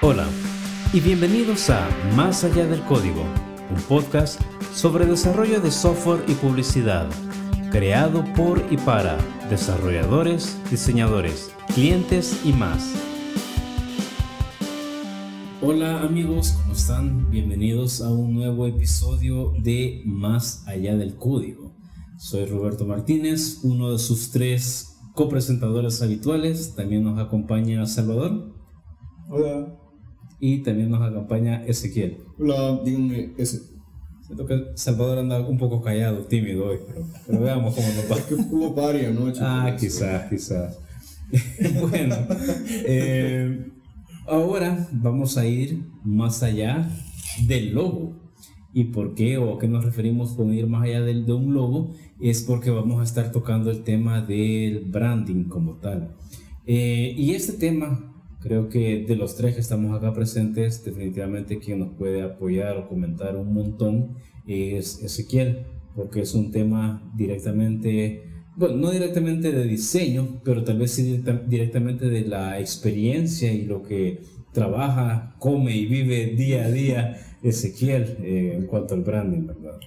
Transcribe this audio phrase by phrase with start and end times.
[0.00, 0.28] Hola
[0.92, 3.24] y bienvenidos a Más allá del código,
[3.68, 4.40] un podcast
[4.72, 7.10] sobre desarrollo de software y publicidad,
[7.72, 9.18] creado por y para
[9.50, 12.94] desarrolladores, diseñadores, clientes y más.
[15.60, 17.28] Hola amigos, ¿cómo están?
[17.32, 21.74] Bienvenidos a un nuevo episodio de Más allá del código.
[22.18, 26.76] Soy Roberto Martínez, uno de sus tres copresentadores habituales.
[26.76, 28.54] También nos acompaña Salvador.
[29.28, 29.77] Hola.
[30.40, 32.18] Y también nos acompaña Ezequiel.
[32.38, 33.60] Hola, díganme ese.
[34.24, 36.78] Siento que Salvador anda un poco callado, tímido hoy,
[37.26, 38.16] pero, veamos cómo nos va.
[38.16, 39.40] Es que hubo varias noches.
[39.40, 40.78] Ah, quizás, quizás.
[41.80, 42.14] bueno,
[42.84, 43.70] eh,
[44.26, 46.88] ahora vamos a ir más allá
[47.46, 48.16] del logo.
[48.74, 51.54] ¿Y por qué o a qué nos referimos con ir más allá del, de un
[51.54, 51.94] logo?
[52.20, 56.14] Es porque vamos a estar tocando el tema del branding como tal.
[56.66, 58.07] Eh, y este tema
[58.40, 62.88] Creo que de los tres que estamos acá presentes, definitivamente quien nos puede apoyar o
[62.88, 68.22] comentar un montón es Ezequiel, porque es un tema directamente,
[68.56, 73.82] bueno, no directamente de diseño, pero tal vez sí directamente de la experiencia y lo
[73.82, 74.20] que
[74.52, 79.78] trabaja, come y vive día a día Ezequiel eh, en cuanto al branding, ¿verdad?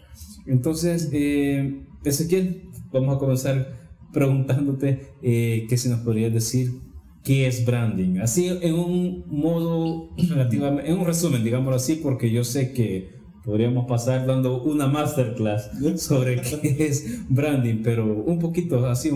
[0.46, 3.80] Entonces, eh, Ezequiel, vamos a comenzar
[4.12, 6.91] preguntándote eh, qué se nos podría decir
[7.24, 8.20] qué es branding.
[8.20, 13.86] Así en un modo relativamente, en un resumen, digámoslo así, porque yo sé que podríamos
[13.88, 19.10] pasar dando una masterclass sobre qué es branding, pero un poquito así,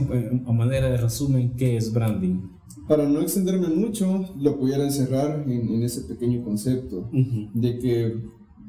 [0.46, 2.50] a manera de resumen, qué es branding.
[2.88, 8.16] Para no extenderme mucho, lo pudiera encerrar en, ese pequeño concepto de que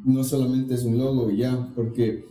[0.04, 2.24] no solamente es un logo y ya, porque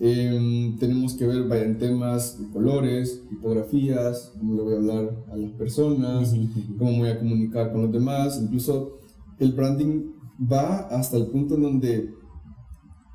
[0.00, 5.36] Em, tenemos que ver en temas de colores, tipografías, cómo le voy a hablar a
[5.36, 6.34] las personas,
[6.78, 8.40] cómo voy a comunicar con los demás.
[8.42, 8.98] Incluso
[9.38, 12.14] el branding va hasta el punto en donde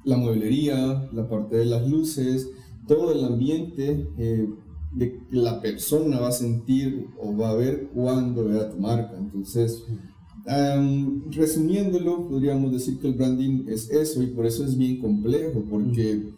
[0.05, 2.49] la mueblería, la parte de las luces,
[2.87, 4.47] todo el ambiente eh,
[4.93, 9.17] de que la persona va a sentir o va a ver cuando vea tu marca.
[9.17, 9.83] Entonces,
[11.31, 16.29] resumiéndolo, podríamos decir que el branding es eso y por eso es bien complejo, porque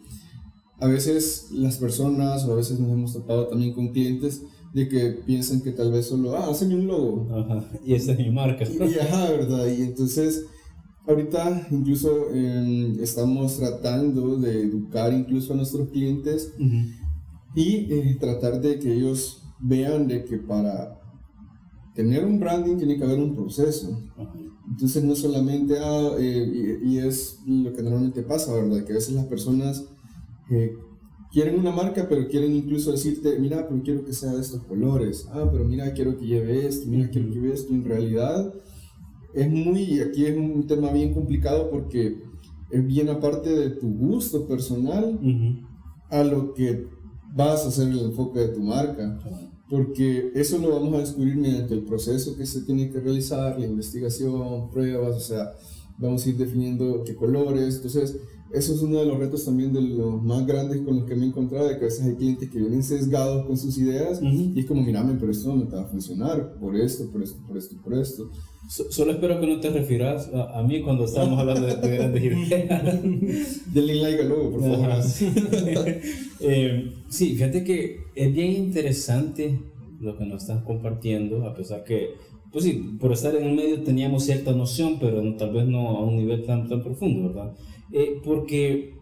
[0.82, 4.42] a veces las personas o a veces nos hemos topado también con clientes
[4.74, 7.28] de que piensan que tal vez solo, ah, hacen un logo.
[7.32, 8.64] Ajá, y esa es mi marca.
[8.64, 9.68] Y, ajá, ¿verdad?
[9.68, 10.46] Y entonces,
[11.06, 16.52] ahorita incluso em, estamos tratando de educar incluso a nuestros clientes
[17.54, 21.00] y eh, tratar de que ellos vean de que para
[21.94, 24.02] tener un branding tiene que haber un proceso.
[24.68, 28.84] Entonces no solamente, ah, eh, y, y, es lo que normalmente pasa, ¿verdad?
[28.84, 29.84] Que a veces las personas
[31.32, 35.26] quieren una marca, pero quieren incluso decirte, mira, pero quiero que sea de estos colores,
[35.32, 37.72] ah, pero mira, quiero que lleve esto, mira, quiero que lleve esto.
[37.72, 38.52] En realidad,
[39.34, 42.22] es muy, aquí es un tema bien complicado porque
[42.70, 45.18] es bien aparte de tu gusto personal
[46.10, 46.86] a lo que
[47.34, 49.18] vas a hacer el enfoque de tu marca.
[49.68, 53.64] Porque eso lo vamos a descubrir mediante el proceso que se tiene que realizar, la
[53.64, 55.52] investigación, pruebas, o sea,
[55.96, 57.76] vamos a ir definiendo qué colores.
[57.76, 58.18] Entonces,
[58.52, 61.24] eso es uno de los retos también de los más grandes con los que me
[61.24, 64.58] he encontrado, de que a veces hay clientes que vienen sesgados con sus ideas y
[64.58, 67.56] es como, mírame, pero esto no te va a funcionar por esto, por esto, por
[67.56, 68.30] esto, por esto.
[68.68, 73.72] solo espero que no te refieras a, mí cuando estábamos hablando de, de grandes ideas.
[73.72, 74.90] Denle like luego, por favor.
[76.40, 79.58] eh, sí, fíjate que es bien interesante
[79.98, 82.10] lo que nos estás compartiendo, a pesar que
[82.52, 86.04] pues sí, por estar en el medio teníamos cierta noción, pero tal vez no a
[86.04, 87.54] un nivel tan, tan profundo, ¿verdad?
[87.92, 88.94] Eh, porque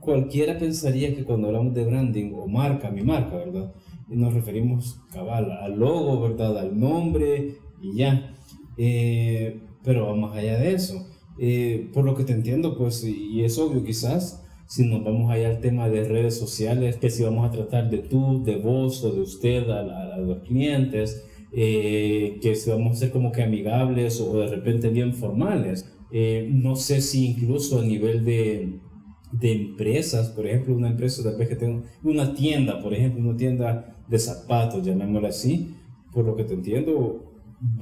[0.00, 3.74] cualquiera pensaría que cuando hablamos de branding o marca, mi marca, ¿verdad?
[4.08, 6.56] Nos referimos cabal al logo, ¿verdad?
[6.58, 8.34] Al nombre y ya.
[8.76, 11.06] Eh, pero vamos allá de eso.
[11.38, 15.48] Eh, por lo que te entiendo, pues, y es obvio quizás, si nos vamos allá
[15.48, 19.12] al tema de redes sociales, que si vamos a tratar de tú, de vos o
[19.12, 24.38] de usted a, a los clientes, que si vamos a ser como que amigables o
[24.38, 25.92] de repente bien formales.
[26.12, 28.78] Eh, no sé si incluso a nivel de,
[29.32, 33.96] de, empresas, por ejemplo, una empresa tal vez que una tienda, por ejemplo, una tienda
[34.08, 35.74] de zapatos, llamémosla así,
[36.12, 37.32] por lo que te entiendo,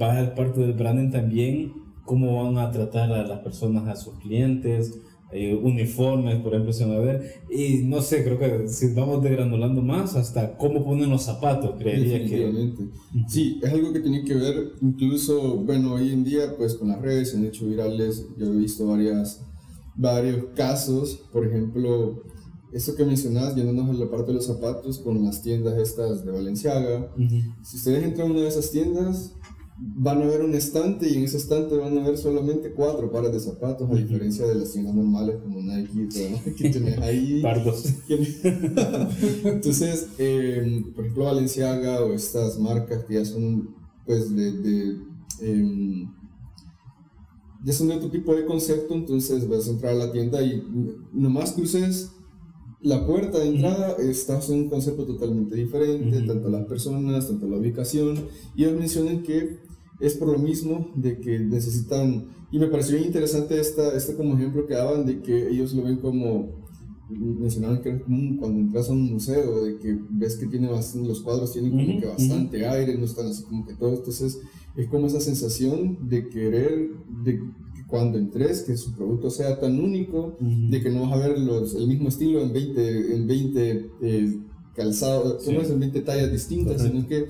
[0.01, 1.73] va a parte del branding también
[2.05, 4.99] cómo van a tratar a las personas, a sus clientes,
[5.31, 7.43] eh, uniformes, por ejemplo, se van a ver.
[7.49, 12.23] Y no sé, creo que si vamos degranulando más, hasta cómo ponen los zapatos, creería
[12.25, 12.73] que.
[13.27, 17.01] Sí, es algo que tiene que ver, incluso, bueno, hoy en día, pues con las
[17.01, 18.27] redes se han hecho virales.
[18.37, 19.45] Yo he visto varias,
[19.95, 22.23] varios casos, por ejemplo,
[22.71, 26.31] eso que mencionabas, yéndonos a la parte de los zapatos con las tiendas estas de
[26.31, 27.11] Valenciaga.
[27.63, 29.35] Si ustedes entran a una de esas tiendas,
[29.83, 33.31] van a ver un estante y en ese estante van a ver solamente cuatro pares
[33.31, 36.07] de zapatos, a diferencia de las tiendas normales como Nike,
[36.55, 37.41] que ahí.
[37.41, 37.85] Pardos.
[39.43, 43.75] Entonces, eh, por ejemplo, Valenciaga o estas marcas que ya son,
[44.05, 44.51] pues, de.
[44.51, 44.97] de
[45.41, 46.07] eh,
[47.63, 50.63] ya son de otro tipo de concepto, entonces vas a entrar a la tienda y
[51.13, 52.11] nomás cruces
[52.81, 57.57] la puerta de entrada, estás en un concepto totalmente diferente, tanto las personas, tanto la
[57.57, 58.19] ubicación,
[58.55, 59.59] y ellos mencionan que
[60.01, 64.35] es por lo mismo de que necesitan, y me pareció bien interesante esta, este como
[64.35, 66.49] ejemplo que daban de que ellos lo ven como,
[67.09, 71.07] mencionaban que es como cuando entras a un museo, de que ves que tiene bastante,
[71.07, 74.39] los cuadros tienen como que bastante aire, no están así como que todo, entonces
[74.75, 76.89] es como esa sensación de querer,
[77.23, 81.27] de que cuando entres, que su producto sea tan único, de que no vas a
[81.27, 84.39] ver los, el mismo estilo en 20, en 20 eh,
[84.73, 85.51] calzados, sí.
[85.51, 87.27] en 20 tallas distintas, sino que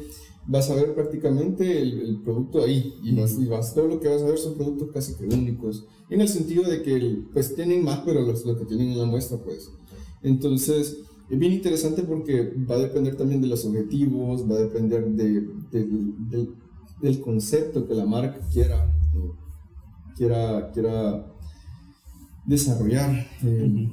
[0.48, 4.22] vas a ver prácticamente el, producto ahí y vas, y vas, todo lo que vas
[4.22, 8.02] a ver son productos casi que únicos en el sentido de que pues tienen más
[8.06, 9.72] pero los, lo que tienen en la muestra pues.
[10.24, 11.00] Entonces
[11.30, 15.48] es bien interesante porque va a depender también de los objetivos va a depender de,
[15.72, 16.50] de,
[17.02, 18.94] del concepto que la marca quiera
[20.16, 21.32] quiera quiera
[22.46, 23.90] desarrollar eh.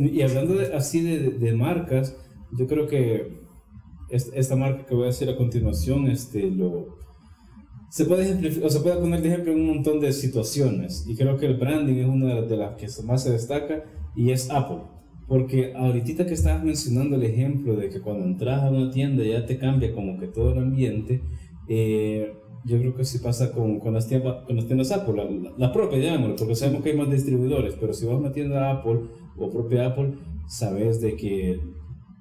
[0.00, 2.16] y hablando así de, de marcas
[2.52, 3.37] yo creo que
[4.10, 6.98] esta marca que voy a decir a continuación, este, lo,
[7.90, 11.06] se puede, o se puede poner de ejemplo en un montón de situaciones.
[11.08, 13.84] Y creo que el branding es una de las que más se destaca
[14.14, 14.82] y es Apple.
[15.26, 19.44] Porque ahorita que estabas mencionando el ejemplo de que cuando entras a una tienda ya
[19.44, 21.22] te cambia como que todo el ambiente,
[21.68, 22.32] eh,
[22.64, 25.72] yo creo que sí pasa con, con, las, tiendas, con las tiendas Apple, las la
[25.72, 29.00] propias, porque sabemos que hay más distribuidores, pero si vas a una tienda Apple
[29.36, 30.14] o propia Apple,
[30.46, 31.60] sabes de que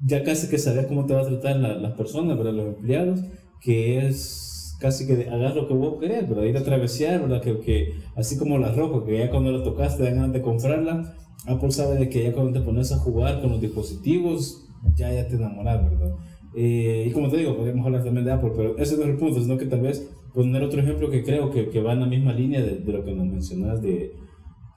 [0.05, 2.53] ya casi que sabes cómo te va a tratar las personas, ¿verdad?
[2.53, 3.21] los empleados,
[3.61, 7.41] que es casi que hagas lo que vos querés, ir a travesear, ¿verdad?
[7.41, 11.15] Que, que, así como la ropa, que ya cuando la tocaste ganas de comprarla,
[11.47, 14.65] Apple sabe de que ya cuando te pones a jugar con los dispositivos,
[14.95, 16.15] ya, ya te enamoras, ¿verdad?
[16.55, 19.17] Eh, y como te digo, podemos hablar también de Apple, pero ese no es el
[19.17, 22.05] punto, sino que tal vez poner otro ejemplo que creo que, que va en la
[22.05, 24.13] misma línea de, de lo que nos mencionas de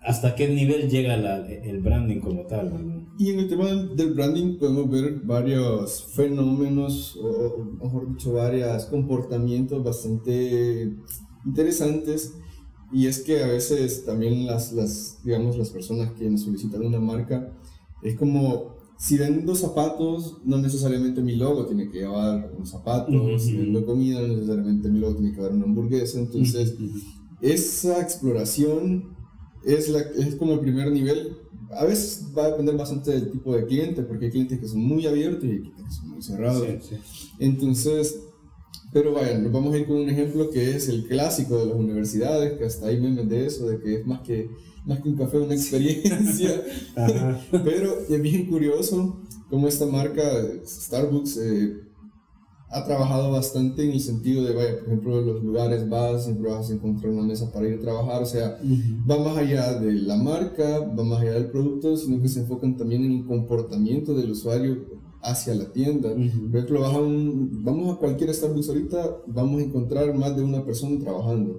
[0.01, 3.07] hasta qué nivel llega el branding como tal.
[3.19, 9.85] Y en el tema del branding podemos ver varios fenómenos, o mejor dicho, varios comportamientos
[9.85, 10.97] bastante
[11.45, 12.35] interesantes.
[12.93, 16.99] Y es que a veces también las, las, digamos, las personas que nos solicitan una
[16.99, 17.53] marca,
[18.03, 23.57] es como, si vendo zapatos, no necesariamente mi logo tiene que llevar unos zapatos, si
[23.57, 26.19] vendo comida, no necesariamente mi logo tiene que llevar una hamburguesa.
[26.19, 26.75] Entonces,
[27.43, 29.20] esa exploración
[29.65, 31.37] es, la, es como el primer nivel.
[31.73, 34.81] A veces va a depender bastante del tipo de cliente, porque hay clientes que son
[34.81, 36.67] muy abiertos y hay clientes que son muy cerrados.
[37.39, 38.21] Entonces,
[38.93, 41.77] pero vaya, nos vamos a ir con un ejemplo que es el clásico de las
[41.77, 44.51] universidades, que hasta hay memes de eso, de que es más que,
[44.85, 46.65] más que un café, una experiencia.
[47.51, 50.23] pero es bien curioso cómo esta marca,
[50.67, 51.90] Starbucks, eh,
[52.73, 56.71] ha trabajado bastante en el sentido de, vaya, por ejemplo, los lugares vas, siempre vas
[56.71, 58.61] a encontrar una mesa para ir a trabajar, o sea,
[59.11, 62.77] va más allá de la marca, va más allá del producto, sino que se enfocan
[62.77, 66.11] también en el comportamiento del usuario hacia la tienda.
[66.11, 70.43] Por ejemplo, vas a un, vamos a cualquier Starbucks ahorita, vamos a encontrar más de
[70.43, 71.59] una persona trabajando,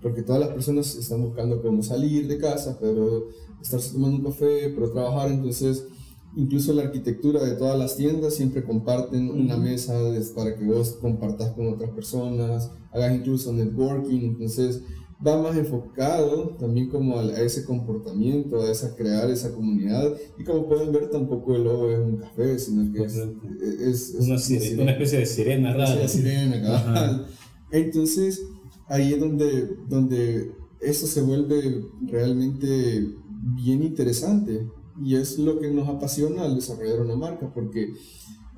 [0.00, 3.26] porque todas las personas están buscando cómo salir de casa, pero
[3.60, 5.88] estarse tomando un café, pero trabajar, entonces
[6.34, 9.94] Incluso la arquitectura de todas las tiendas siempre comparten una mesa
[10.34, 14.82] para que vos compartas con otras personas, hagas incluso networking, entonces
[15.24, 20.66] va más enfocado también como a, ese comportamiento, a esa crear esa comunidad y como
[20.66, 25.26] pueden ver tampoco el logo es un café, sino que es, es, una, especie de
[25.26, 25.94] sirena rara.
[25.94, 27.26] Una sirena,
[27.70, 28.42] Entonces
[28.88, 33.06] ahí es donde, donde eso se vuelve realmente
[33.54, 34.66] bien interesante
[35.00, 37.94] y es lo que nos apasiona al desarrollar una marca, porque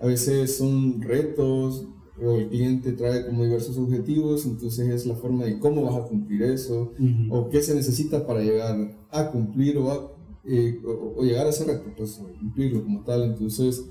[0.00, 1.86] a veces son retos
[2.22, 6.08] o el cliente trae como diversos objetivos, entonces es la forma de cómo vas a
[6.08, 6.92] cumplir eso
[7.30, 11.90] o qué se necesita para llegar a cumplir o, eh, o, llegar a ese reto,
[11.96, 13.24] pues cumplirlo como tal.
[13.24, 13.84] Entonces,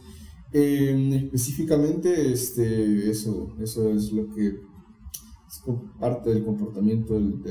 [0.53, 5.63] em, específicamente, este, eso, eso es lo que es
[5.99, 7.41] parte del comportamiento del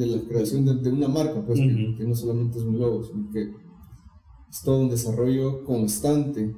[0.00, 3.52] de la creación de, una marca, pues que, no solamente es un logo, sino que
[4.50, 6.56] es todo un desarrollo constante.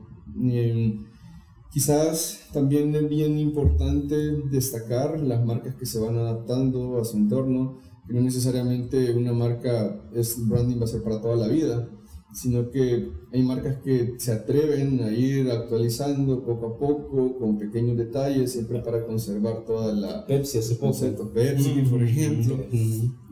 [1.73, 4.15] quizás también es bien importante
[4.49, 10.01] destacar las marcas que se van adaptando a su entorno, que no necesariamente una marca,
[10.15, 11.89] es branding va a ser para toda la vida.
[12.33, 17.97] Sino que hay marcas que se atreven a ir actualizando poco a poco, con pequeños
[17.97, 20.27] detalles, siempre para conservar toda la...
[20.27, 21.31] Pepsi hace poco.
[21.33, 22.59] Pepsi, por ejemplo.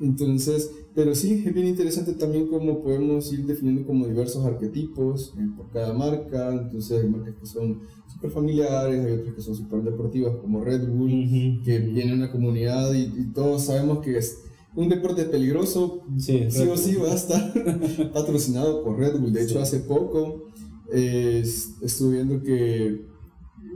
[0.00, 5.48] Entonces, pero sí, es bien interesante también cómo podemos ir definiendo como diversos arquetipos eh,
[5.56, 6.52] por cada marca.
[6.52, 10.88] Entonces hay marcas que son súper familiares, hay otras que son súper deportivas como Red
[10.88, 16.46] Bull, que viene una comunidad y, y todos sabemos que es un deporte peligroso, sí,
[16.70, 17.52] o sí va a estar
[18.12, 19.32] patrocinado por Red Bull.
[19.32, 20.44] De hecho, hace poco
[20.92, 21.42] eh,
[21.82, 23.04] estuve viendo que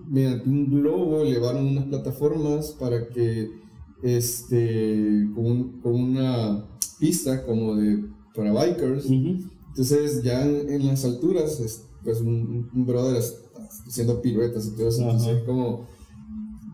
[0.09, 3.51] mediante un globo elevaron unas plataformas para que
[4.03, 9.07] este, con, con una pista como de para bikers.
[9.07, 13.23] Entonces ya en, las alturas, pues un, brother
[13.87, 15.03] haciendo piruetas y todo eso.
[15.03, 15.87] Entonces como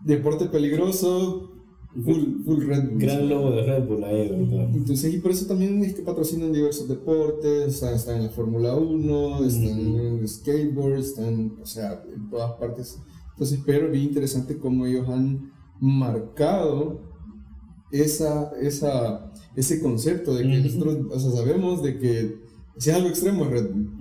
[0.03, 1.50] deporte peligroso,
[1.93, 2.99] Full, full Red Bull.
[2.99, 4.69] Gran logo de Red Bull ahí, ¿verdad?
[4.73, 9.45] Entonces, y por eso también es que patrocinan diversos deportes, están, en la Fórmula 1,
[9.45, 12.97] están en el skateboard, están, o sea, en todas partes.
[13.31, 17.01] Entonces, pero bien interesante cómo ellos han marcado
[17.91, 22.41] esa, esa, ese concepto de que nosotros, o sea, sabemos de que
[22.77, 23.97] si es algo extremo es Red Bull.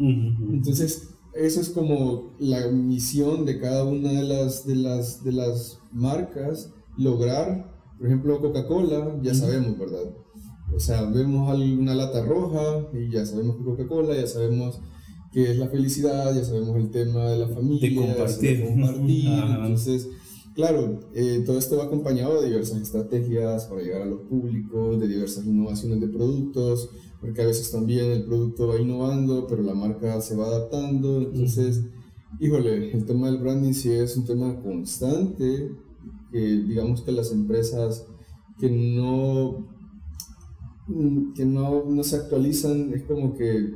[0.52, 5.80] Entonces, eso es como la misión de cada una de las, de las, de las
[5.92, 10.10] marcas, lograr por ejemplo, Coca-Cola, ya sabemos, ¿verdad?
[10.74, 14.80] O sea, vemos una lata roja y ya sabemos que Coca-Cola, ya sabemos
[15.30, 18.64] que es la felicidad, ya sabemos el tema de la familia, de compartir.
[18.64, 20.08] Entonces,
[20.54, 25.06] claro, eh, todo esto va acompañado de diversas estrategias para llegar a los públicos, de
[25.06, 26.88] diversas innovaciones de productos,
[27.20, 31.18] porque a veces también el producto va innovando, pero la marca se va adaptando.
[31.18, 31.82] Entonces,
[32.40, 35.70] híjole, el tema del branding sí es un tema constante
[36.30, 38.06] que digamos que las empresas
[38.58, 39.68] que no,
[41.34, 43.74] que no, no se actualizan es como que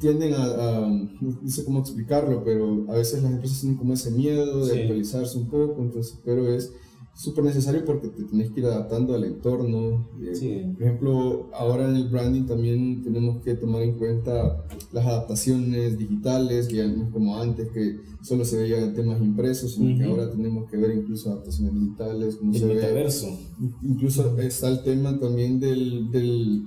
[0.00, 0.88] tienden a,
[1.20, 5.38] no sé cómo explicarlo, pero a veces las empresas tienen como ese miedo de actualizarse
[5.38, 6.72] un poco, entonces, pero es
[7.14, 10.08] súper necesario porque te tienes que ir adaptando al entorno.
[10.20, 15.98] Eh, por ejemplo, ahora en el branding también tenemos que tomar en cuenta las adaptaciones
[15.98, 20.30] digitales, ya no es como antes que solo se veían temas impresos, sino que ahora
[20.30, 23.26] tenemos que ver incluso adaptaciones digitales, como se metaverso.
[23.26, 23.70] Ve.
[23.82, 26.66] Incluso está el tema también del, del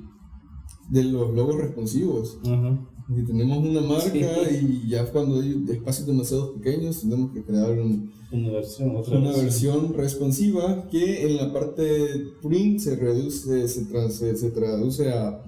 [0.89, 2.37] de los logos responsivos.
[3.07, 7.77] Y tenemos una marca y ya cuando hay espacios demasiado pequeños tenemos que crear
[8.35, 9.93] una versión, otra una versión.
[9.93, 15.41] responsiva que en la parte print se reduce, se, se, traduce a,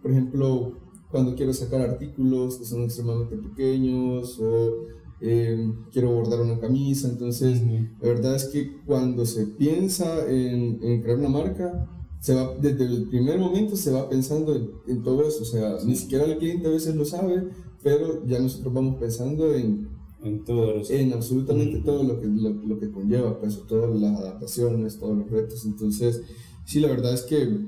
[0.00, 0.78] por ejemplo,
[1.10, 4.86] cuando quiero sacar artículos que son extremadamente pequeños o
[5.20, 7.08] eh, quiero bordar una camisa.
[7.08, 7.62] Entonces,
[8.00, 11.88] la verdad es que cuando se piensa en, en crear una marca,
[12.22, 14.54] se va, desde el primer momento se va pensando
[14.86, 17.48] en, todo eso, o sea, ni siquiera el cliente a veces lo sabe,
[17.82, 19.88] pero ya nosotros vamos pensando en,
[20.22, 25.18] en, todo en absolutamente todo lo que, lo, que conlleva, pues, todas las adaptaciones, todos
[25.18, 26.22] los retos, entonces,
[26.64, 27.66] sí, la verdad es que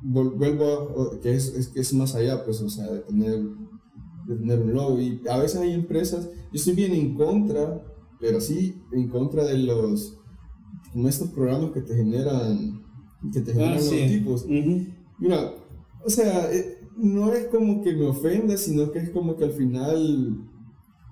[0.00, 3.42] vuelvo a, que es, es, que es más allá, pues, o sea, de tener,
[4.26, 7.82] de tener un logo, y a veces hay empresas, yo estoy bien en contra,
[8.20, 10.18] pero sí en contra de los,
[10.92, 12.86] como estos programas que te generan
[13.32, 14.46] que te generan ah, los tipos.
[15.18, 15.54] Mira,
[16.04, 19.52] o sea, eh, no es como que me ofenda, sino que es como que al
[19.52, 20.48] final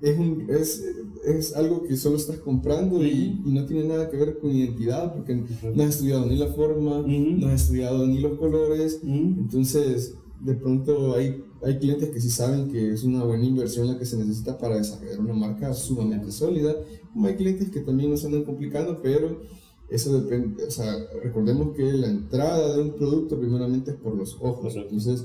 [0.00, 0.85] es, un, es,
[1.25, 5.15] es algo que solo estás comprando y, y, no tiene nada que ver con identidad,
[5.15, 10.55] porque no has estudiado ni la forma, no has estudiado ni los colores, entonces de
[10.55, 14.19] pronto hay, hay clientes que sí saben que es una buena inversión la que se
[14.19, 16.75] necesita para desarrollar una marca sumamente sólida,
[17.12, 19.41] como hay clientes que también nos andan complicando, pero
[19.88, 24.37] eso depende, o sea, recordemos que la entrada de un producto primeramente es por los
[24.41, 25.25] ojos, entonces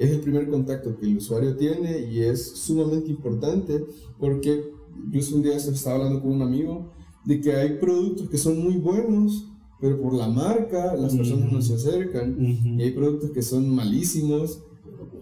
[0.00, 3.84] es el primer contacto que el usuario tiene y es sumamente importante
[4.18, 4.72] porque
[5.10, 6.90] yo un día estaba hablando con un amigo
[7.26, 9.46] de que hay productos que son muy buenos,
[9.78, 14.62] pero por la marca las personas no se acercan y hay productos que son malísimos,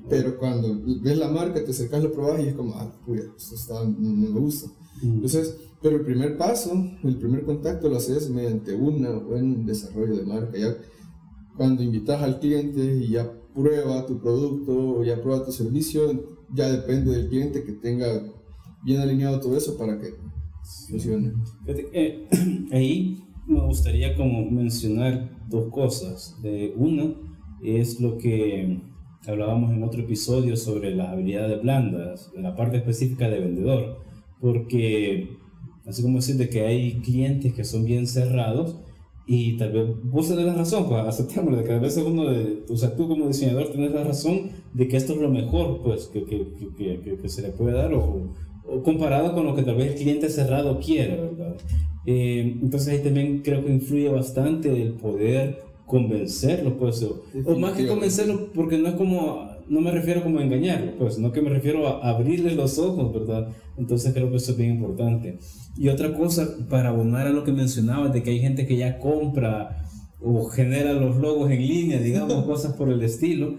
[0.08, 3.54] pero cuando ves la marca, te acercas, lo probas y es como, ah, pues, esto
[3.56, 4.70] está, no me gusta.
[5.02, 10.24] Entonces, pero el primer paso, el primer contacto lo haces mediante un buen desarrollo de
[10.24, 10.56] marca.
[10.56, 10.76] Ya
[11.56, 16.00] cuando invitas al cliente y ya prueba tu producto o ya prueba tu servicio,
[16.54, 18.06] ya depende del cliente que tenga
[18.84, 20.14] bien alineado todo eso para que
[20.88, 21.32] funcione.
[21.66, 22.28] Eh,
[22.72, 26.36] ahí me gustaría como mencionar dos cosas.
[26.42, 27.14] De una
[27.62, 28.80] es lo que
[29.26, 33.98] hablábamos en otro episodio sobre las habilidades blandas, la parte específica de vendedor,
[34.40, 35.38] porque
[35.88, 38.76] Así como decir de que hay clientes que son bien cerrados
[39.30, 42.64] y tal vez vos tenés la razón, pues aceptémoslo, de que a veces uno, de,
[42.66, 46.06] o sea, tú como diseñador tenés la razón de que esto es lo mejor pues
[46.06, 48.32] que, que, que, que se le puede dar o,
[48.64, 51.56] o, comparado con lo que tal vez el cliente cerrado quiere, ¿verdad?
[52.06, 57.74] Eh, entonces ahí también creo que influye bastante el poder convencerlo, pues, o, o más
[57.74, 61.42] que convencerlo, porque no es como no me refiero como a engañarlo, pues, no que
[61.42, 63.48] me refiero a abrirle los ojos, ¿verdad?
[63.76, 65.38] Entonces creo que eso es bien importante.
[65.76, 68.98] Y otra cosa, para abonar a lo que mencionabas, de que hay gente que ya
[68.98, 69.84] compra
[70.20, 73.56] o genera los logos en línea, digamos, cosas por el estilo,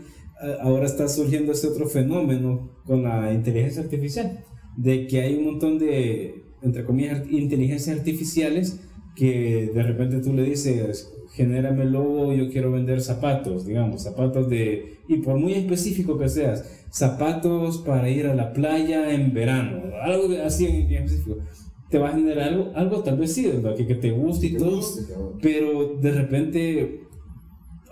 [0.62, 4.44] ahora está surgiendo este otro fenómeno con la inteligencia artificial,
[4.78, 8.80] de que hay un montón de, entre comillas, inteligencias artificiales
[9.20, 15.00] que de repente tú le dices, genérame logo, yo quiero vender zapatos, digamos, zapatos de,
[15.10, 20.34] y por muy específico que seas, zapatos para ir a la playa en verano, algo
[20.46, 21.40] así en, específico.
[21.90, 23.76] Te va a generar algo, algo tal vez sí, ¿verdad?
[23.76, 24.80] Que, que te guste y todo,
[25.42, 27.02] pero de repente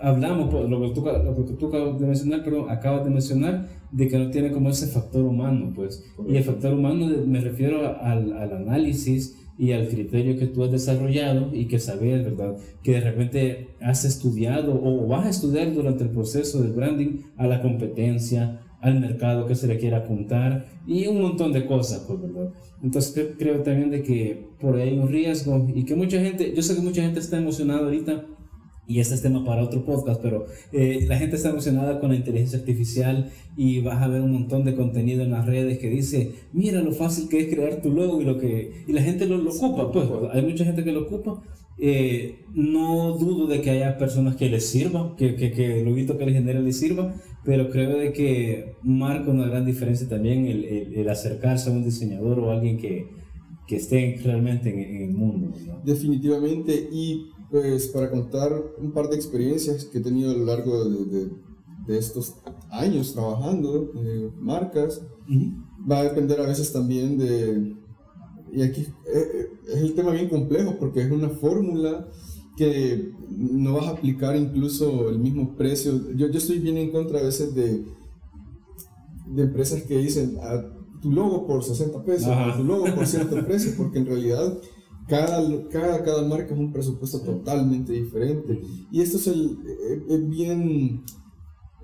[0.00, 3.68] hablamos, pues, lo que tú, lo que tú acabas de mencionar, pero acabas de mencionar,
[3.92, 6.04] de que no tiene como ese factor humano, pues.
[6.26, 10.70] Y el factor humano me refiero al, al análisis, y al criterio que tú has
[10.70, 12.56] desarrollado y que sabes, ¿verdad?
[12.82, 17.46] Que de repente has estudiado o vas a estudiar durante el proceso del branding a
[17.46, 22.20] la competencia, al mercado que se le quiera apuntar y un montón de cosas, pues,
[22.22, 22.52] ¿verdad?
[22.82, 26.62] Entonces creo también de que por ahí hay un riesgo y que mucha gente, yo
[26.62, 28.24] sé que mucha gente está emocionada ahorita
[28.88, 32.16] y este es tema para otro podcast, pero eh, la gente está emocionada con la
[32.16, 36.32] inteligencia artificial y vas a ver un montón de contenido en las redes que dice,
[36.54, 39.36] mira lo fácil que es crear tu logo y lo que y la gente lo,
[39.36, 40.08] lo ocupa, pues.
[40.32, 41.42] hay mucha gente que lo ocupa.
[41.80, 46.18] Eh, no dudo de que haya personas que les sirva, que, que, que el logito
[46.18, 47.14] que les genere les sirva,
[47.44, 52.40] pero creo de que marca una gran diferencia también el, el, acercarse a un diseñador
[52.40, 53.06] o alguien que,
[53.68, 55.52] que esté realmente en, el mundo.
[55.84, 60.86] Definitivamente, y pues para contar un par de experiencias que he tenido a lo largo
[60.86, 61.30] de,
[61.86, 62.34] de, estos
[62.70, 65.02] años trabajando en marcas,
[65.90, 67.76] va a depender a veces también de...
[68.50, 68.86] Y aquí eh,
[69.34, 72.08] eh, es el tema bien complejo porque es una fórmula
[72.56, 76.12] que no vas a aplicar incluso el mismo precio.
[76.14, 77.84] Yo, yo estoy bien en contra a veces de,
[79.26, 80.64] de empresas que dicen ah,
[81.00, 84.58] tu logo por 60 pesos, tu logo por cierto precio, porque en realidad
[85.08, 88.60] cada, cada, cada marca es un presupuesto totalmente diferente.
[88.90, 91.02] Y esto es, el, eh, es, bien,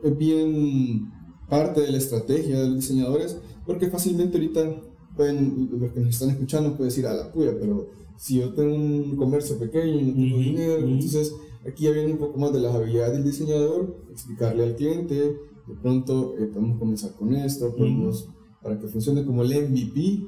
[0.02, 1.10] es bien
[1.48, 4.82] parte de la estrategia de los diseñadores, porque fácilmente ahorita
[5.16, 8.74] pueden, los que nos están escuchando pueden decir a la puya, pero si yo tengo
[8.74, 11.34] un comercio pequeño y no tengo dinero, entonces
[11.66, 15.74] aquí ya viene un poco más de las habilidades del diseñador, explicarle al cliente, de
[15.80, 18.28] pronto eh, podemos comenzar con esto, podemos
[18.64, 20.26] para que funcione como el MVP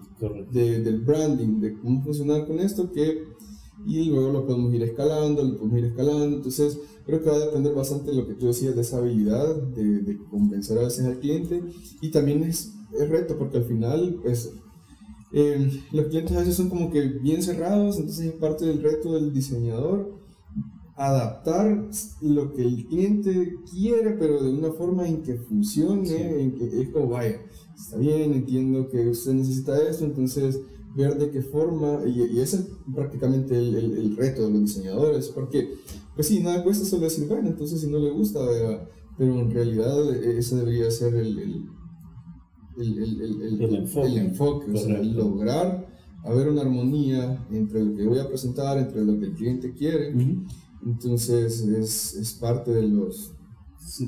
[0.52, 3.24] de, del branding, de cómo funcionar con esto, que,
[3.86, 6.36] y luego lo podemos ir escalando, lo podemos ir escalando.
[6.36, 9.56] Entonces, creo que va a depender bastante de lo que tú decías, de esa habilidad
[9.56, 11.62] de, de convencer a veces al cliente.
[12.02, 14.52] Y también es, es reto, porque al final, pues,
[15.32, 19.14] eh, los clientes a veces son como que bien cerrados, entonces es parte del reto
[19.14, 20.15] del diseñador
[20.96, 21.88] adaptar
[22.22, 26.88] lo que el cliente quiere, pero de una forma en que funcione, en que es
[26.88, 27.42] como, vaya,
[27.76, 30.58] está bien, entiendo que usted necesita esto, entonces
[30.96, 35.28] ver de qué forma, y, y ese es prácticamente el, el, reto de los diseñadores,
[35.28, 35.74] porque,
[36.14, 38.40] pues sí, nada cuesta solo decir, bueno, entonces si no le gusta,
[39.18, 41.68] pero en realidad ese debería ser el,
[42.78, 45.86] el enfoque, enfoque o sea, lograr
[46.24, 50.12] haber una armonía entre lo que voy a presentar, entre lo que el cliente quiere,
[50.86, 53.36] entonces es, es parte de los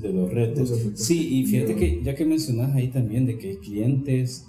[0.00, 0.72] de los retos.
[0.94, 4.46] Sí, y fíjate que ya que mencionas ahí también de que hay clientes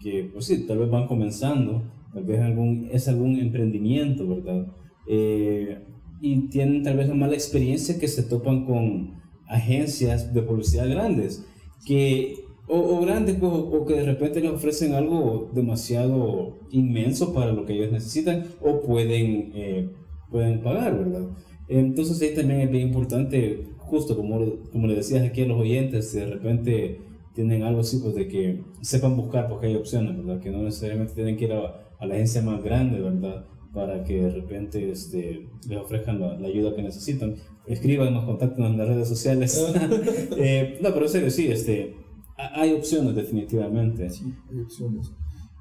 [0.00, 4.66] que, pues sí, tal vez van comenzando, tal vez algún, es algún emprendimiento, ¿verdad?
[5.08, 5.84] Eh,
[6.20, 11.44] y tienen tal vez una mala experiencia que se topan con agencias de publicidad grandes,
[11.84, 12.34] que,
[12.68, 17.74] o, grandes, pues, o, que de repente les ofrecen algo demasiado inmenso para lo que
[17.74, 19.90] ellos necesitan o pueden, eh,
[20.30, 21.28] pueden pagar, ¿verdad?
[21.68, 26.10] Entonces ahí también es bien importante justo como, como le decías aquí a los oyentes,
[26.10, 27.00] si de repente
[27.34, 30.40] tienen algo así, pues de que sepan buscar porque hay opciones, ¿verdad?
[30.40, 33.44] Que no necesariamente tienen que ir a, la agencia más grande, ¿verdad?
[33.72, 37.36] Para que de repente este, les ofrezcan la, ayuda que necesitan.
[37.66, 39.64] Escriban, nos contacten en las redes sociales.
[40.36, 41.94] eh, no, pero en serio, sí, este,
[42.36, 44.10] hay opciones definitivamente.
[44.10, 45.12] Sí, hay opciones.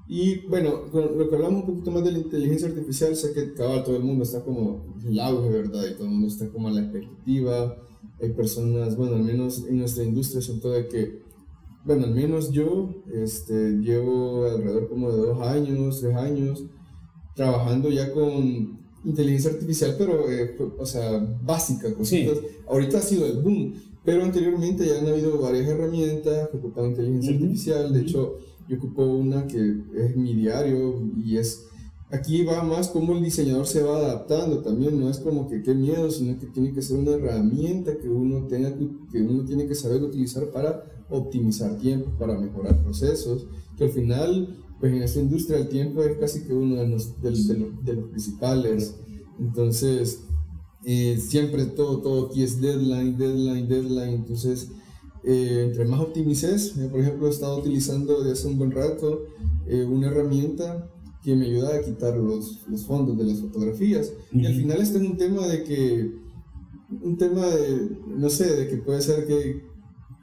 [0.07, 3.83] Y bueno, lo que hablamos un poquito más de la inteligencia artificial, sé que cada
[3.83, 5.85] todo el mundo está como en el auge, ¿verdad?
[5.85, 7.77] Y todo el mundo está como a la expectativa
[8.21, 11.21] hay personas, bueno, al menos en nuestra industria siento de que,
[11.85, 16.65] bueno, al menos yo este, llevo alrededor como de dos años, tres años,
[17.35, 22.39] trabajando ya con inteligencia artificial, pero, eh, o sea, básica, cositas.
[22.67, 27.33] Ahorita ha sido el boom, Pero anteriormente ya han habido varias herramientas que ocupan inteligencia
[27.33, 27.93] artificial.
[27.93, 31.67] De hecho, yo ocupo una que es mi diario y es
[32.09, 35.73] aquí va más como el diseñador se va adaptando también, no es como que qué
[35.73, 38.73] miedo, sino que tiene que ser una herramienta que uno, tenga,
[39.11, 44.57] que uno tiene que saber utilizar para optimizar tiempo, para mejorar procesos, que al final,
[44.79, 47.31] pues en esta industria el tiempo es casi que uno de los, de,
[47.83, 48.95] de, los principales.
[49.39, 50.23] Entonces,
[50.85, 54.15] eh, siempre todo, todo aquí es deadline, deadline, deadline.
[54.15, 54.71] Entonces,
[55.29, 59.25] eh, entre más optimices, por ejemplo, he estado utilizando desde hace un buen rato
[59.67, 60.89] eh, una herramienta
[61.21, 64.13] que me ayuda a quitar los, los fondos de las fotografías.
[64.31, 66.13] Y al final este es un tema de que,
[67.01, 69.65] un tema de, no sé, de que puede ser que,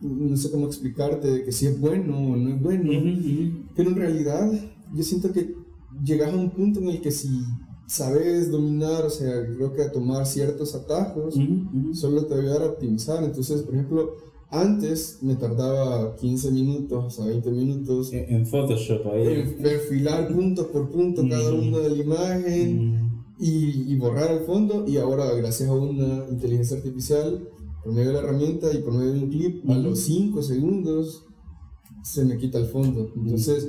[0.00, 2.90] no sé cómo explicarte, de que si es bueno o no es bueno,
[3.76, 4.50] pero en realidad
[4.94, 5.54] yo siento que
[6.02, 7.28] llegas a un punto en el que si
[7.86, 11.34] sabes dominar, o sea, creo que a tomar ciertos atajos,
[11.92, 13.22] solo te va a ayudar a optimizar.
[13.22, 14.14] Entonces, por ejemplo,
[14.54, 19.26] antes me tardaba 15 minutos a 20 minutos en Photoshop ahí.
[19.26, 24.84] En perfilar punto por punto cada uno de la imagen y, y, borrar el fondo.
[24.86, 27.48] Y ahora, gracias a una inteligencia artificial,
[27.82, 31.24] por medio de la herramienta y por medio de un clip, a los 5 segundos
[32.04, 33.10] se me quita el fondo.
[33.16, 33.68] Entonces,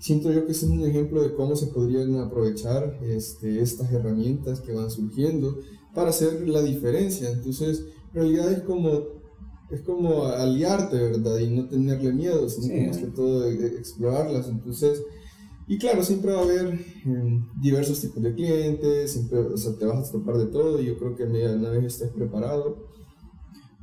[0.00, 4.72] siento yo que es un ejemplo de cómo se podrían aprovechar este, estas herramientas que
[4.72, 5.58] van surgiendo
[5.94, 7.30] para hacer la diferencia.
[7.30, 9.17] Entonces, en realidad es como
[9.70, 11.38] es como aliarte, ¿verdad?
[11.38, 14.48] Y no tenerle miedo, sino más que todo e, e, explorarlas.
[14.48, 15.02] Entonces,
[15.66, 19.84] y claro, siempre va a haber em, diversos tipos de clientes, siempre, o sea, te
[19.84, 22.88] vas a topar de todo y yo creo que una vez estés preparado.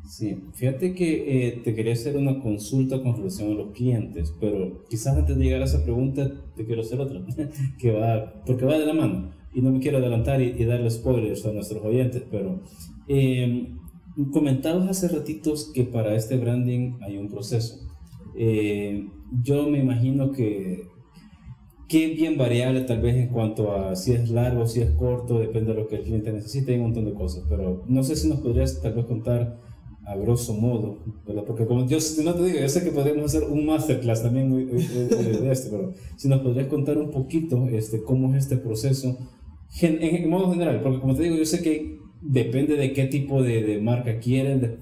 [0.07, 4.85] Sí, fíjate que eh, te quería hacer una consulta con relación a los clientes, pero
[4.87, 7.23] quizás antes de llegar a esa pregunta te quiero hacer otra,
[7.79, 10.89] que va, porque va de la mano y no me quiero adelantar y, y darle
[10.89, 12.61] spoilers a nuestros oyentes, pero
[13.07, 13.75] eh,
[14.31, 17.85] Comentabas hace ratitos que para este branding hay un proceso.
[18.37, 19.09] Eh,
[19.43, 20.87] yo me imagino que,
[21.87, 25.39] que es bien variable tal vez en cuanto a si es largo, si es corto,
[25.39, 28.15] depende de lo que el cliente necesite, hay un montón de cosas, pero no sé
[28.15, 29.59] si nos podrías tal vez contar
[30.05, 30.99] a grosso modo,
[31.47, 35.51] porque como yo no te digo, yo sé que podríamos hacer un masterclass también de,
[35.51, 39.17] esto, pero si nos podrías contar un poquito este, cómo es este proceso
[39.81, 43.43] en, en modo general, porque como te digo, yo sé que depende de qué tipo
[43.43, 44.79] de, de marca quieren,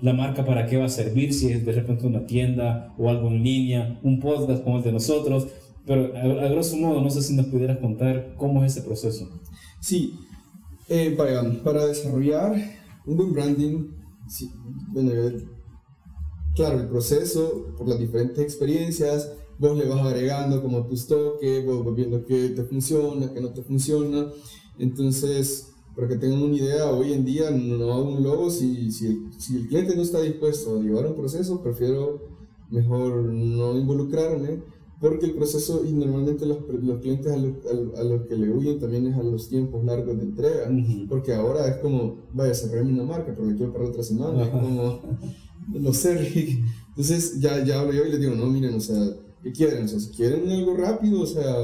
[0.00, 3.28] la marca para qué va a servir, si es de repente una tienda o algo
[3.28, 5.48] en línea, un podcast como el de nosotros,
[5.86, 9.28] pero a, grosso modo no sé si nos pudieras contar cómo es ese proceso.
[9.80, 10.14] Sí,
[10.88, 12.54] eh, para, para, desarrollar
[13.06, 13.88] un buen branding,
[14.88, 15.12] bueno,
[16.54, 21.94] claro, el proceso, por las diferentes experiencias, vos le vas agregando como tus toques, vos
[21.94, 24.26] viendo qué te funciona, qué no te funciona,
[24.78, 29.06] entonces para que tengan una idea, hoy en día no hago un logo si, si,
[29.06, 32.20] el, si el cliente no está dispuesto a llevar un proceso, prefiero
[32.70, 34.60] mejor no involucrarme,
[35.00, 37.54] porque el proceso, y normalmente los, los clientes a los
[38.04, 40.70] lo que le huyen también es a los tiempos largos de entrega,
[41.08, 44.48] porque ahora es como, vaya, cerrarme una marca, pero le quiero para otra semana, es
[44.50, 45.00] como,
[45.68, 49.02] no sé, entonces ya, ya hablo yo y les digo, no, miren, o sea,
[49.42, 49.84] ¿qué quieren?
[49.84, 51.54] O sea, si quieren algo rápido, o sea,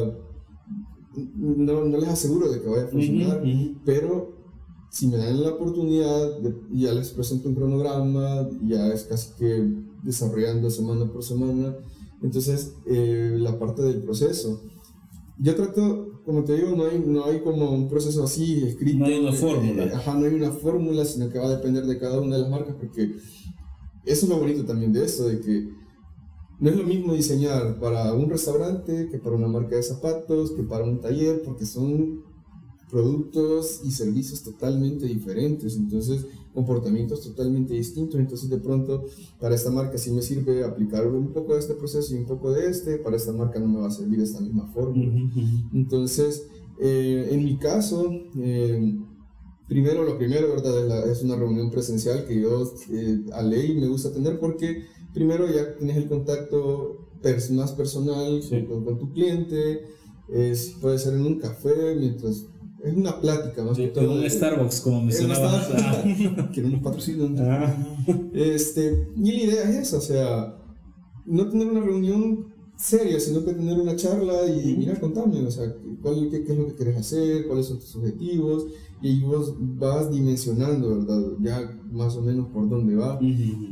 [1.37, 3.43] no, no les aseguro de que vaya a funcionar,
[3.85, 4.43] pero
[4.91, 6.39] si me dan la oportunidad,
[6.71, 9.73] ya les presento un cronograma, ya es casi que
[10.03, 11.77] desarrollando semana por semana,
[12.23, 14.61] entonces eh, la parte del proceso.
[15.39, 18.99] Yo trato, como te digo, no hay, no hay como un proceso así escrito.
[18.99, 19.85] No hay una fórmula.
[19.85, 22.43] Eh, ajá, no hay una fórmula, sino que va a depender de cada una de
[22.43, 23.15] las marcas, porque
[24.05, 25.69] eso es lo bonito también de esto, de que
[26.63, 30.63] no es lo mismo diseñar para un restaurante que para una marca de zapatos, que
[30.63, 32.23] para un taller, porque son
[32.89, 39.07] productos y servicios totalmente diferentes, entonces comportamientos totalmente distintos, entonces de pronto
[39.41, 42.53] para esta marca sí me sirve aplicar un poco de este proceso y un poco
[42.53, 45.03] de este, para esta marca no me va a servir de esta misma forma.
[45.75, 46.47] Entonces,
[46.79, 49.01] eh, en mi caso, eh,
[49.67, 51.11] primero lo primero, ¿verdad?
[51.11, 55.77] Es, una reunión presencial que yo eh, a ley me gusta tener porque primero ya
[55.77, 57.09] tienes el contacto
[57.53, 59.87] más personal con, tu cliente,
[60.29, 62.47] es, puede ser en un café, mientras
[62.83, 65.71] es una plática más que En un Starbucks, como mencionabas.
[65.73, 66.51] Ah.
[66.53, 67.37] que no nos patrocinan.
[67.39, 68.03] Ah.
[68.33, 70.57] Este, y la idea es esa, o sea,
[71.27, 72.52] no tener una reunión
[72.83, 76.59] seria, sino que tener una charla y mira, contame, o sea, cuál, qué, qué, es
[76.59, 78.67] lo que quieres hacer, cuáles son tus objetivos,
[79.01, 81.23] y vos vas dimensionando, ¿verdad?
[81.41, 83.19] Ya más o menos por dónde va.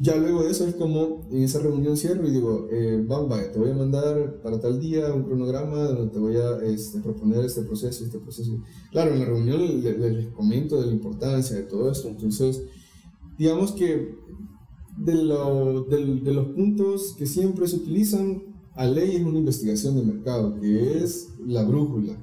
[0.00, 3.58] Ya luego de eso es como en esa reunión cierro y digo, eh, vaya, te
[3.58, 7.62] voy a mandar para tal día un cronograma donde te voy a este, proponer este
[7.62, 8.60] proceso, este proceso.
[8.90, 12.62] Claro, en la reunión les, les comento de la importancia de todo esto, entonces,
[13.38, 14.18] digamos que
[14.96, 18.42] de, lo, de, los puntos que siempre se utilizan
[18.80, 22.14] a ley es una investigación de mercado, que es la brújula.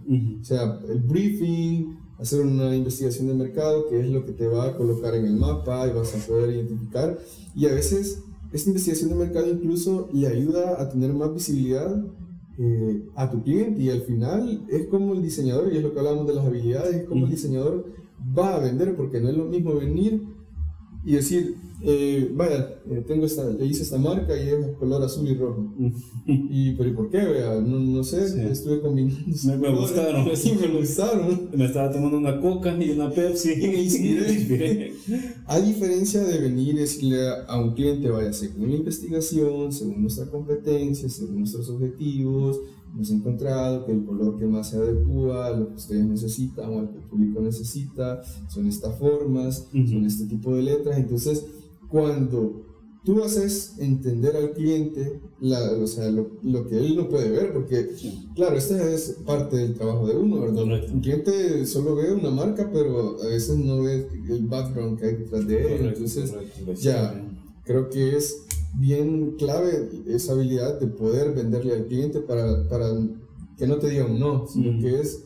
[0.42, 4.66] O sea, el briefing, hacer una investigación de mercado, que es lo que te va
[4.66, 7.20] a colocar en el mapa y vas a poder identificar.
[7.56, 12.04] Y a veces esta investigación de mercado incluso le ayuda a tener más visibilidad
[12.58, 16.00] eh, a tu cliente y al final es como el diseñador, y es lo que
[16.00, 17.86] hablamos de las habilidades, es como el diseñador
[18.36, 20.24] va a vender, porque no es lo mismo venir
[21.06, 25.28] y decir, eh, vaya, eh, tengo esta, le hice esta marca y es color azul
[25.28, 25.74] y rojo.
[26.26, 27.18] y, pero ¿y por qué?
[27.18, 27.62] Vea?
[27.62, 29.20] No, no sé, estuve combinando.
[29.46, 30.28] Me, me gustaron.
[30.36, 31.50] Sí, me gustaron.
[31.54, 33.52] Me estaba tomando una coca y una Pepsi.
[33.52, 34.94] y
[35.46, 36.78] a diferencia de venir
[37.48, 42.60] a un cliente, vaya, según la investigación, según nuestra competencia, según nuestros objetivos,
[42.94, 46.80] hemos encontrado que el color que más se adecua a lo que ustedes necesitan o
[46.80, 50.98] al que el público necesita son estas formas, son este tipo de letras.
[50.98, 51.46] Entonces,
[51.90, 52.68] cuando
[53.08, 57.54] tú haces entender al cliente la, o sea, lo, lo, que él no puede ver,
[57.54, 57.90] porque,
[58.36, 60.64] claro, esta es parte del trabajo de uno, ¿verdad?
[60.94, 65.16] El cliente solo ve una marca, pero a veces no ve el background que hay
[65.16, 65.86] detrás de él.
[65.88, 66.34] Entonces,
[66.82, 67.26] ya,
[67.64, 68.44] creo que es
[68.78, 72.88] bien clave esa habilidad de poder venderle al cliente para, para
[73.58, 75.24] que no te diga un no, sino que es,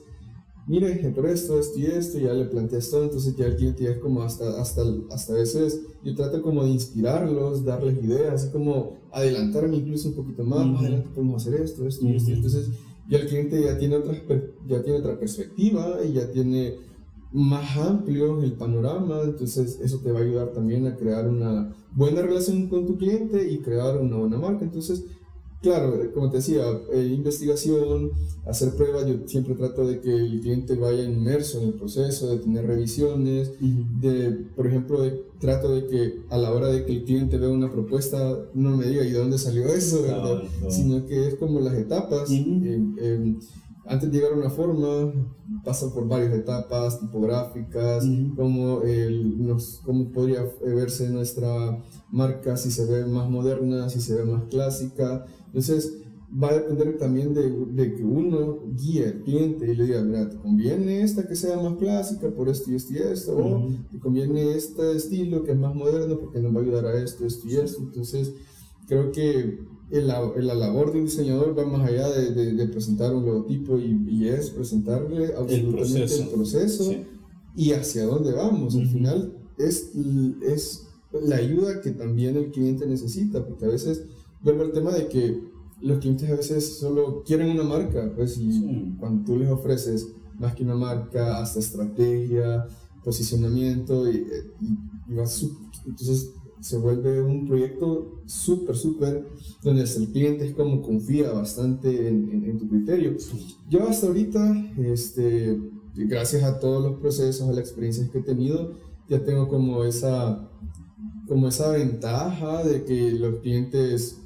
[0.72, 3.90] mire, por esto, esto y esto, ya le planteas todo, entonces ya el cliente ya
[3.90, 8.52] es como hasta, hasta, hasta a veces, yo trato como de inspirarlos, darles ideas, así
[8.54, 12.70] como adelantarme incluso un poquito más, más adelante podemos hacer esto, esto y esto, entonces
[13.10, 14.16] ya el cliente ya tiene, otra,
[14.66, 16.76] ya tiene otra perspectiva y ya tiene
[17.34, 22.22] más amplio el panorama, entonces eso te va a ayudar también a crear una buena
[22.22, 24.64] relación con tu cliente y crear una buena marca.
[24.64, 25.06] Entonces,
[25.62, 28.12] claro, como te decía, eh, investigación,
[28.46, 32.40] hacer pruebas, yo siempre trato de que el cliente vaya inmerso en el proceso, de
[32.40, 35.00] tener revisiones, de, por ejemplo,
[35.40, 38.88] trato de que a la hora de que el cliente vea una propuesta, no me
[38.88, 40.06] diga, ¿y de dónde salió eso?
[40.70, 42.30] Sino que es como las etapas
[43.86, 45.12] antes de llegar a una forma,
[45.64, 48.82] pasa por varias etapas tipográficas, como
[49.84, 55.26] cómo podría verse nuestra marca, si se ve más moderna, si se ve más clásica.
[55.54, 60.02] Entonces, va a depender también de, de, que uno guíe al cliente y le diga,
[60.02, 63.38] mira, ¿te conviene esta que sea más clásica por esto y esto y esto?
[63.38, 67.04] ¿O te conviene este estilo que es más moderno porque nos va a ayudar a
[67.04, 67.82] esto, esto y esto?
[67.82, 68.34] Entonces,
[68.88, 69.60] creo que
[69.90, 74.02] la, la, labor de un diseñador va más allá de, de, presentar un logotipo y,
[74.08, 76.94] y, es presentarle absolutamente el proceso,
[77.58, 78.76] y hacia dónde vamos.
[78.76, 79.92] Al final es,
[80.42, 84.06] es la ayuda que también el cliente necesita, porque a veces
[84.44, 85.42] vuelve el tema de que
[85.82, 90.56] los clientes a veces solo quieren una marca, pues y cuando tú les ofreces más
[90.56, 92.66] que una marca, hasta estrategia,
[93.04, 94.28] posicionamiento, y,
[94.60, 95.46] y, y vas,
[95.86, 99.28] entonces se vuelve un proyecto súper, súper,
[99.64, 103.18] donde el cliente es como confía bastante en, en, tu criterio.
[103.68, 105.60] Yo hasta ahorita, este,
[105.96, 108.74] gracias a todos los procesos, a las experiencias que he tenido,
[109.10, 110.48] ya tengo como esa,
[111.28, 114.22] como esa ventaja de que los clientes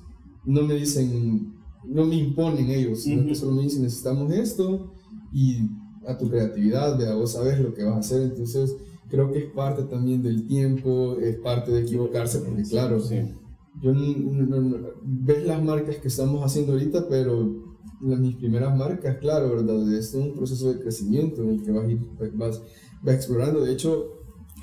[0.46, 1.54] no me dicen,
[1.86, 4.92] no me imponen ellos, sino que solo me dicen necesitamos esto
[5.34, 5.58] y
[6.08, 8.76] a tu creatividad, vea, vos sabes lo que vas a hacer, entonces
[9.10, 13.00] creo que es parte también del tiempo, es parte de equivocarse, porque claro,
[13.82, 13.92] yo
[15.04, 17.66] ves las marcas que estamos haciendo ahorita, pero
[18.02, 19.92] mis primeras marcas, claro, ¿verdad?
[19.94, 21.86] Es un proceso de crecimiento en el que vas,
[22.34, 22.62] vas,
[23.02, 23.62] vas explorando.
[23.62, 24.14] De hecho,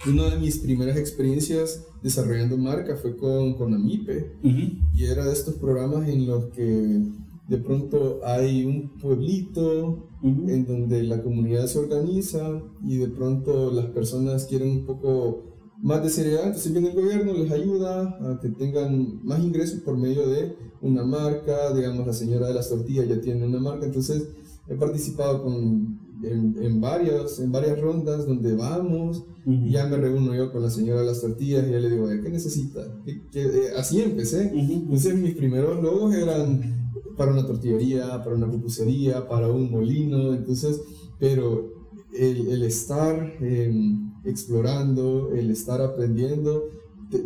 [0.08, 5.54] una de mis primeras experiencias desarrollando marca fue con, con Amipe, y era de estos
[5.54, 7.02] programas en los que
[7.48, 13.86] de pronto hay un pueblito en donde la comunidad se organiza y de pronto las
[13.86, 18.50] personas quieren un poco más de seriedad, entonces viene el gobierno, les ayuda a que
[18.50, 23.20] tengan más ingresos por medio de una marca, digamos la señora de las tortillas ya
[23.20, 24.28] tiene una marca, entonces
[24.68, 25.91] he participado con,
[26.22, 30.70] en, en, varias, en varias rondas donde vamos y ya me reúno yo con la
[30.70, 32.80] señora de las tortillas y ya le digo, ¿qué necesita?
[33.06, 36.82] Eh, así empecé, entonces mis primeros logos eran
[37.16, 40.80] para una tortillería, para una pupusería, para un molino, entonces,
[41.18, 41.72] pero
[42.12, 46.68] el, el estar em, explorando, el estar aprendiendo,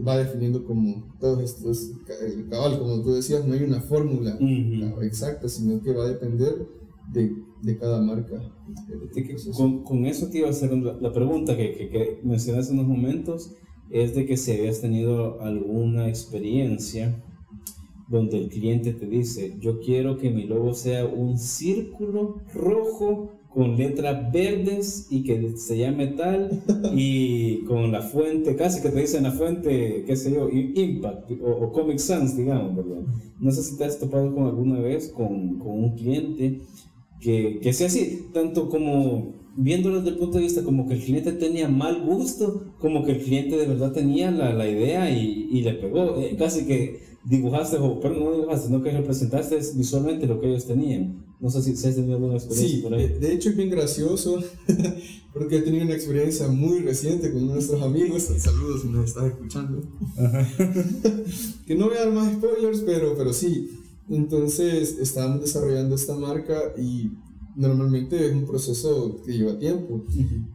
[0.07, 1.93] va definiendo como todos estos,
[2.51, 4.37] cabal, como tú decías, no hay una fórmula
[5.03, 6.67] exacta, sino que va a depender
[7.13, 8.41] de, de cada marca.
[9.57, 12.97] con, con, eso te iba a hacer la, pregunta que, que, que mencionaste en unos
[12.97, 13.53] momentos,
[13.91, 17.23] es de que si habías tenido alguna experiencia
[18.09, 23.75] donde el cliente te dice, yo quiero que mi logo sea un círculo rojo con
[23.77, 26.63] letras verdes y que se llame tal
[26.95, 31.73] y con la fuente, casi que te dicen la fuente, qué sé yo, Impact o,
[31.73, 33.03] Comic Sans, digamos, ¿verdad?
[33.41, 36.61] No sé si te has topado con alguna vez con, con un cliente
[37.21, 41.03] que, que sea así, tanto como viéndolo desde el punto de vista como que el
[41.03, 45.49] cliente tenía mal gusto, como que el cliente de verdad tenía la, la idea y,
[45.51, 46.21] y, le pegó.
[46.21, 50.67] Eh, casi que dibujaste, o pero no dibujaste, sino que representaste visualmente lo que ellos
[50.67, 51.25] tenían.
[51.41, 53.09] No sé si, si has tenido alguna experiencia sí, por ahí.
[53.09, 54.43] De, hecho es bien gracioso,
[55.33, 58.23] porque he tenido una experiencia muy reciente con nuestros amigos.
[58.23, 59.83] Saludos si nos estás escuchando.
[61.67, 63.71] que no voy a dar más spoilers, pero, pero sí.
[64.09, 67.11] Entonces estábamos desarrollando esta marca y
[67.57, 70.05] normalmente es un proceso que lleva tiempo,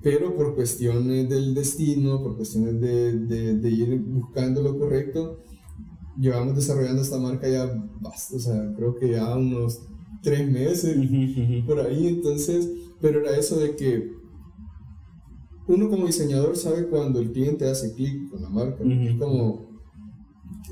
[0.02, 5.40] pero por cuestiones del destino, por cuestiones de, de, de, ir buscando lo correcto,
[6.18, 7.66] llevamos desarrollando esta marca ya,
[8.04, 9.82] o sea, creo que ya unos
[10.22, 10.96] tres meses
[11.66, 12.70] por ahí, entonces,
[13.02, 14.14] pero era eso de que
[15.68, 19.71] uno como diseñador sabe cuando el cliente hace clic con la marca, es como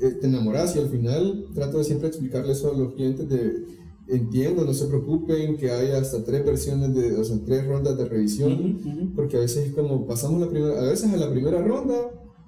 [0.00, 3.80] eh, te enamoras y al final trato de siempre explicarle eso a los clientes de
[4.10, 8.06] entiendo, no se preocupen que hay hasta tres versiones de, o sea, tres rondas de
[8.06, 11.94] revisión, porque a veces es como pasamos la primera, a veces a la primera ronda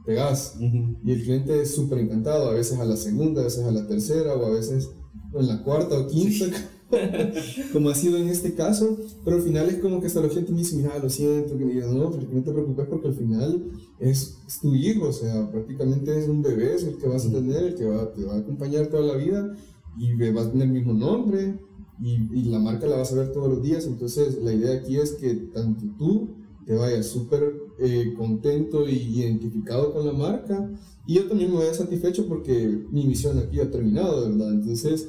[0.04, 3.70] pegas y el cliente es súper encantado, a veces a la segunda, a veces a
[3.70, 4.90] la tercera o a veces
[5.34, 6.46] en la cuarta o quinta.
[7.72, 10.52] como ha sido en este caso, pero al final es como que hasta la gente
[10.52, 13.14] me dice, mira, lo siento, que me digan, no, pero no te preocupes porque al
[13.14, 13.64] final
[13.98, 17.32] es, es, tu hijo, o sea, prácticamente es un bebé, es el que vas a
[17.32, 19.54] tener, el que va, te va a acompañar toda la vida
[19.98, 21.58] y va a tener el mismo nombre
[22.00, 23.86] y, y, la marca la vas a ver todos los días.
[23.86, 26.30] Entonces, la idea aquí es que tanto tú
[26.66, 30.70] te vayas súper eh, contento y identificado con la marca
[31.06, 34.54] y yo también me vaya satisfecho porque mi misión aquí ha terminado, ¿verdad?
[34.54, 35.08] Entonces,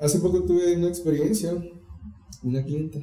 [0.00, 1.54] hace poco tuve una experiencia,
[2.42, 2.98] una clienta,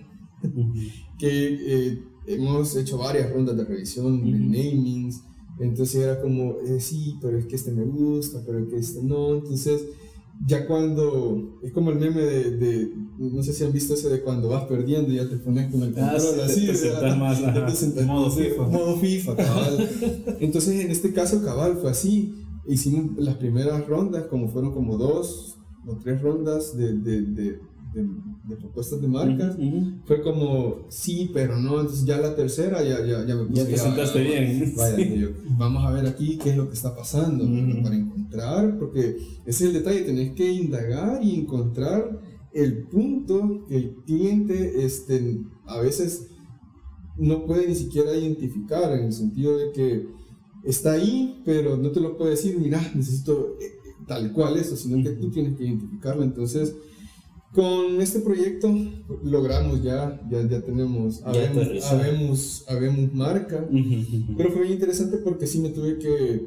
[1.18, 5.22] que eh, hemos hecho varias rondas de revisión, de namings.
[5.60, 9.02] Entonces era como, eh, sí, pero es que este me gusta, pero es que este
[9.02, 9.36] no.
[9.36, 9.84] Entonces,
[10.46, 14.22] ya cuando es como el meme de, de, no sé si han visto ese de
[14.22, 18.06] cuando vas perdiendo y ya te pones con el ah, control ah, así, te más,
[18.06, 18.68] modo FIFA.
[18.68, 19.90] Modo FIFA, cabal.
[20.42, 22.36] Entonces en este caso cabal fue así.
[22.68, 25.56] Hicimos las primeras rondas, como fueron como dos
[25.88, 27.60] o tres rondas de, de
[27.96, 29.56] de, propuestas de marcas,
[30.06, 33.68] fue como, sí, pero no, entonces ya la tercera ya, ya, ya me puse, Ya
[33.68, 34.74] te sentaste bien.
[34.76, 37.46] Vaya, vamos a ver aquí qué es lo que está pasando,
[37.84, 42.22] para encontrar, porque ese es el detalle, tenés que indagar y encontrar
[42.54, 46.28] el punto que el cliente este, a veces
[47.18, 50.08] no puede ni siquiera identificar, en el sentido de que
[50.64, 53.56] está ahí, pero no te lo puede decir, mira, necesito
[54.08, 56.76] tal cual eso, sino que tú tienes que identificarlo, entonces
[57.54, 58.70] con este proyecto
[59.24, 63.66] logramos ya, ya, ya tenemos, habemos, habemos, marca,
[64.38, 66.46] pero fue muy interesante porque sí me tuve que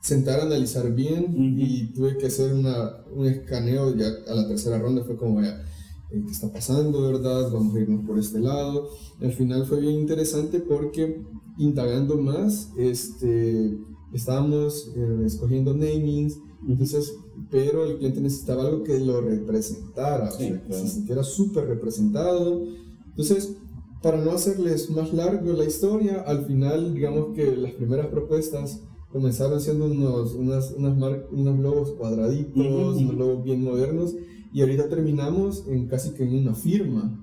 [0.00, 4.78] sentar a analizar bien y tuve que hacer una, un escaneo ya a la tercera
[4.78, 5.64] ronda, fue como, ya,
[6.10, 7.50] eh, ¿qué está pasando, verdad?
[7.50, 8.88] Vamos a irnos por este lado.
[9.20, 11.22] Al final fue bien interesante porque
[11.58, 13.76] indagando más, este,
[14.12, 17.14] estábamos eh, escogiendo namings, entonces
[17.50, 22.64] pero el cliente necesitaba algo que lo representara, que se sintiera súper representado.
[23.10, 23.56] Entonces,
[24.02, 29.60] para no hacerles más largo la historia, al final, digamos que las primeras propuestas comenzaron
[29.60, 34.14] siendo unos, unas, unos logos cuadraditos, unos logos bien modernos,
[34.52, 37.18] y ahorita terminamos en casi que en una firma.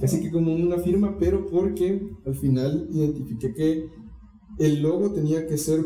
[0.00, 3.88] Casi que como en una firma, pero porque al final identifiqué que
[4.58, 5.84] el logo tenía que ser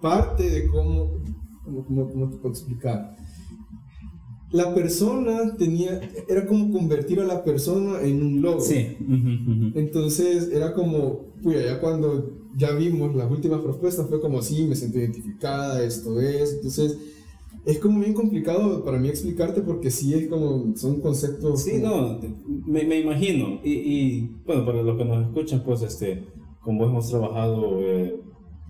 [0.00, 1.22] parte de cómo,
[1.64, 3.16] cómo, cómo, te puedo explicar.
[4.52, 8.60] La persona tenía, era como convertir a la persona en un logo.
[8.60, 8.96] Sí.
[9.74, 14.76] Entonces era como, pues ya cuando ya vimos las últimas propuestas fue como, sí, me
[14.76, 16.54] siento identificada, esto es.
[16.54, 16.96] Entonces
[17.66, 21.64] es como bien complicado para mí explicarte porque sí es como, son conceptos...
[21.64, 22.20] Sí, no,
[22.64, 23.60] me, me imagino.
[23.64, 26.24] Y, y, bueno, para los que nos escuchan, pues este,
[26.66, 27.80] como hemos trabajado...
[27.80, 28.26] Eh,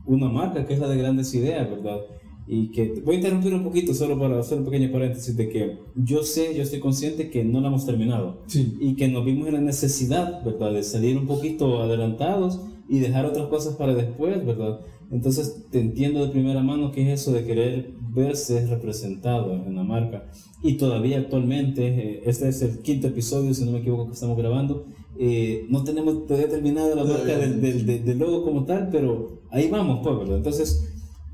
[0.06, 1.98] una marca que es la de grandes ideas, ¿verdad?
[2.46, 5.78] Y que voy a interrumpir un poquito solo para hacer un pequeño paréntesis de que
[5.97, 8.76] yo sé, yo estoy consciente que no la hemos terminado sí.
[8.80, 10.72] y que nos vimos en la necesidad, ¿verdad?
[10.72, 14.80] De salir un poquito adelantados y dejar otras cosas para después, ¿verdad?
[15.11, 19.82] Entonces te entiendo de primera mano que es eso de querer verse representado en la
[19.82, 20.30] marca.
[20.62, 24.38] Y todavía actualmente, eh, este es el quinto episodio, si no me equivoco, que estamos
[24.38, 24.86] grabando,
[25.18, 29.68] eh, no tenemos todavía terminado la marca del, del, del, logo como tal, pero ahí
[29.68, 30.36] vamos, pues, ¿verdad?
[30.36, 30.88] Entonces,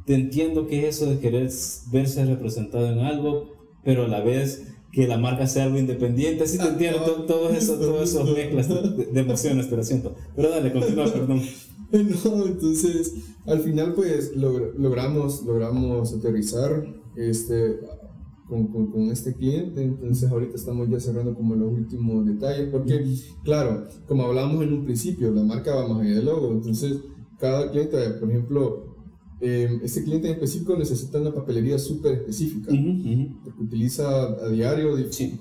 [0.06, 1.50] te entiendo que es eso de querer
[1.92, 3.50] verse representado en algo,
[3.84, 6.46] pero a la vez que la marca sea algo independiente.
[6.46, 10.14] Sí te entiendo todo, eso, todas esas mezclas de, emociones, pero siento.
[10.36, 11.42] Pero dale, continúa, perdón.
[11.92, 13.12] No, entonces,
[13.44, 17.80] al final pues logramos, logramos aterrizar este,
[18.52, 23.04] con, con, este cliente, entonces ahorita estamos ya cerrando como los últimos detalles, porque
[23.42, 26.98] claro, como hablábamos en un principio, la marca va más allá del logo, entonces
[27.38, 28.96] cada cliente, por ejemplo,
[29.40, 32.70] eh, este cliente en específico necesita una papelería súper específica,
[33.42, 34.94] porque utiliza a diario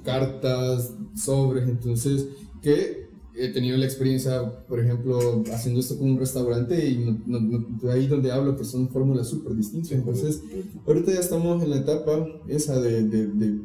[0.04, 2.30] cartas, sobres, entonces,
[2.64, 3.01] que
[3.36, 7.18] he tenido la experiencia, por ejemplo, haciendo esto con un restaurante y
[7.90, 9.92] ahí donde hablo que son fórmulas súper distintas.
[9.92, 10.42] Entonces,
[10.86, 13.62] ahorita ya estamos en la etapa esa de, de, de,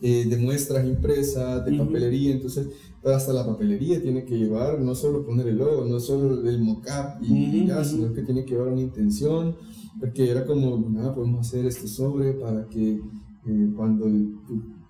[0.00, 2.68] eh, de muestras impresas, de papelería, entonces
[3.04, 7.22] hasta la papelería tiene que llevar, no solo poner el logo, no solo el mockup
[7.22, 9.56] y ya, sino que tiene que llevar una intención,
[9.98, 13.00] porque era como, nada, podemos hacer este sobre para que
[13.46, 14.06] eh, cuando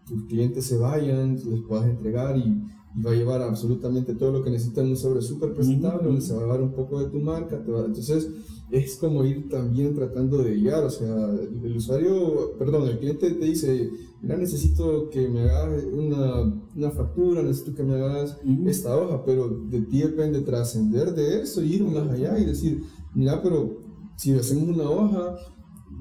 [0.07, 2.63] tus clientes se vayan, les puedas entregar y,
[3.05, 6.41] va a llevar absolutamente todo lo que necesitan un sobre súper presentable, donde se va
[6.41, 8.29] a llevar un poco de tu marca, entonces
[8.71, 13.45] es como ir también tratando de guiar, o sea, el usuario, perdón, el cliente te
[13.45, 18.37] dice, mira, necesito que me hagas una, una factura, necesito que me hagas
[18.67, 22.83] esta hoja, pero de ti depende trascender de eso, ir más allá y decir,
[23.15, 23.79] mira, pero
[24.17, 25.37] si hacemos una hoja,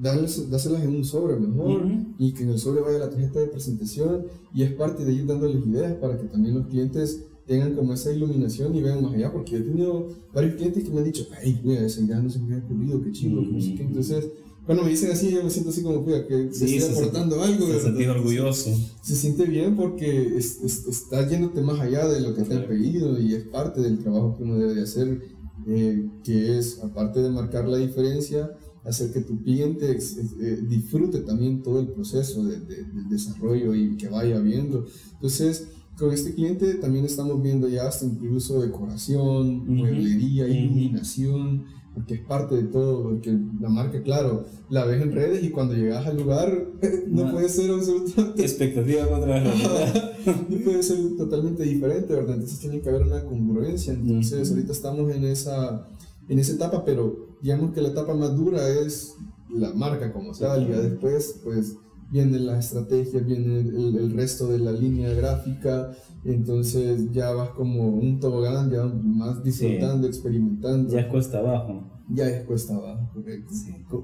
[0.00, 1.82] dáselas en un sobre mejor
[2.18, 5.26] y que en el sobre vaya la tarjeta de presentación y es parte de ir
[5.26, 9.32] dándoles ideas para que también los clientes tengan como esa iluminación y vean más allá,
[9.32, 12.38] porque he tenido varios clientes que me han dicho, ay, mira, esa idea no se
[12.38, 14.28] me había ocurrido, qué chido, entonces
[14.68, 17.68] cuando me dicen así, yo me siento así como que se estoy aportando algo.
[17.68, 18.70] Se siente orgulloso.
[19.00, 23.18] Se siente bien porque es, está yéndote más allá de lo que te han pedido
[23.18, 25.22] y es parte del trabajo que uno debe de hacer,
[25.66, 28.50] eh, que es, aparte de marcar la diferencia,
[28.88, 34.08] hacer que tu cliente eh, disfrute también todo el proceso de, del desarrollo y que
[34.08, 34.86] vaya viendo.
[35.12, 35.68] Entonces,
[35.98, 41.66] con este cliente también estamos viendo ya hasta incluso decoración, mueblería, iluminación
[41.98, 45.74] porque es parte de todo, porque la marca, claro, la ves en redes y cuando
[45.74, 46.68] llegas al lugar
[47.08, 48.40] no, puede ser absolutamente...
[48.40, 50.12] Expectativa contra la realidad.
[50.48, 52.34] no puede ser totalmente diferente, ¿verdad?
[52.34, 53.94] Entonces tiene que haber una congruencia.
[53.94, 55.88] Entonces ahorita estamos en esa,
[56.28, 59.16] en esa etapa, pero digamos que la etapa más dura es
[59.50, 61.76] la marca como tal, y después pues
[62.10, 65.92] viene la estrategia, viene el, el, resto de la línea gráfica,
[66.24, 70.92] entonces ya vas como un tobogán, ya más disfrutando, experimentando.
[70.92, 71.84] Ya es cuesta abajo.
[72.10, 73.52] Ya es cuesta abajo, correcto.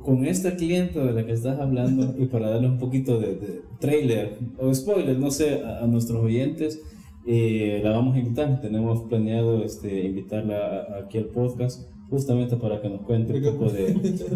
[0.03, 4.39] Con, esta cliente de la que estás hablando, y para darle un poquito de, trailer
[4.59, 6.83] o spoiler, no sé, a, nuestros oyentes,
[7.27, 8.61] eh, la vamos a invitar.
[8.61, 13.93] Tenemos planeado este, invitarla aquí al podcast justamente para que nos cuente un poco de,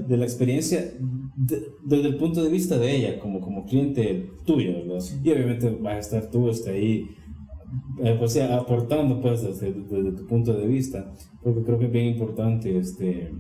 [0.09, 0.93] de la experiencia
[1.85, 5.05] desde el punto de vista de ella, como, como cliente tuyo, ¿verdad?
[5.23, 7.07] Y obviamente vas a estar tú este, ahí
[8.03, 11.13] eh, pues, aportando pues desde, desde, tu punto de vista,
[11.43, 13.33] porque creo que es bien importante este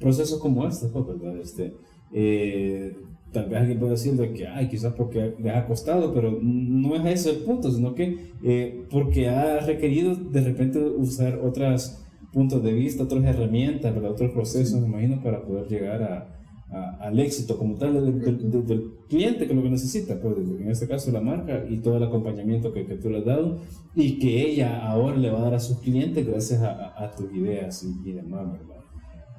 [0.00, 1.38] procesos como este, pues, ¿verdad?
[1.38, 1.74] Este,
[2.12, 2.94] eh,
[3.32, 6.94] tal vez alguien puede decir de que, ay, quizás porque le ha costado, pero no
[6.96, 12.05] es ese el punto, sino que eh, porque ha requerido de repente usar otros
[12.36, 14.10] puntos de vista, otras herramientas, ¿verdad?
[14.10, 19.54] otros procesos, me imagino, para poder llegar a, al éxito como tal del, cliente que
[19.54, 22.96] lo que necesita, pues, en este caso la marca y todo el acompañamiento que, que,
[22.96, 23.60] tú le has dado
[23.94, 27.32] y que ella ahora le va a dar a sus clientes gracias a, a, tus
[27.32, 28.82] ideas y, demás, ¿verdad?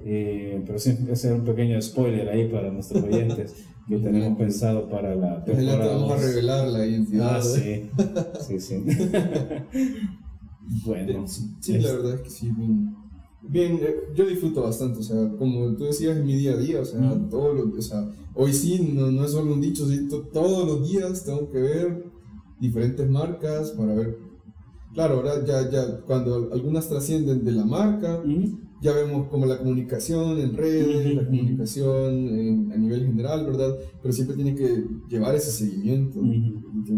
[0.03, 4.89] Eh, pero sí, ese era un pequeño spoiler ahí para nuestros oyentes que tenemos pensado
[4.89, 5.97] para la temporada.
[5.97, 7.37] vamos a revelar la identidad.
[7.37, 7.89] Ah, sí,
[8.47, 8.83] sí, sí.
[10.85, 11.27] bueno.
[11.27, 12.51] Sí, la verdad es que sí,
[13.49, 16.81] Bien, eh, yo disfruto bastante, o sea, como tú decías, en mi día a día,
[16.81, 16.99] o sea,
[17.31, 19.85] o sea hoy sí, no, no, es solo un dicho,
[20.33, 22.03] todos los días tengo que ver
[22.59, 24.17] diferentes marcas para ver,
[24.93, 28.21] claro, ahora ya, ya cuando algunas trascienden de la marca,
[28.81, 33.75] ya vemos como la comunicación en redes, la comunicación a nivel general, ¿verdad?
[34.01, 36.21] Pero siempre tiene que llevar ese seguimiento,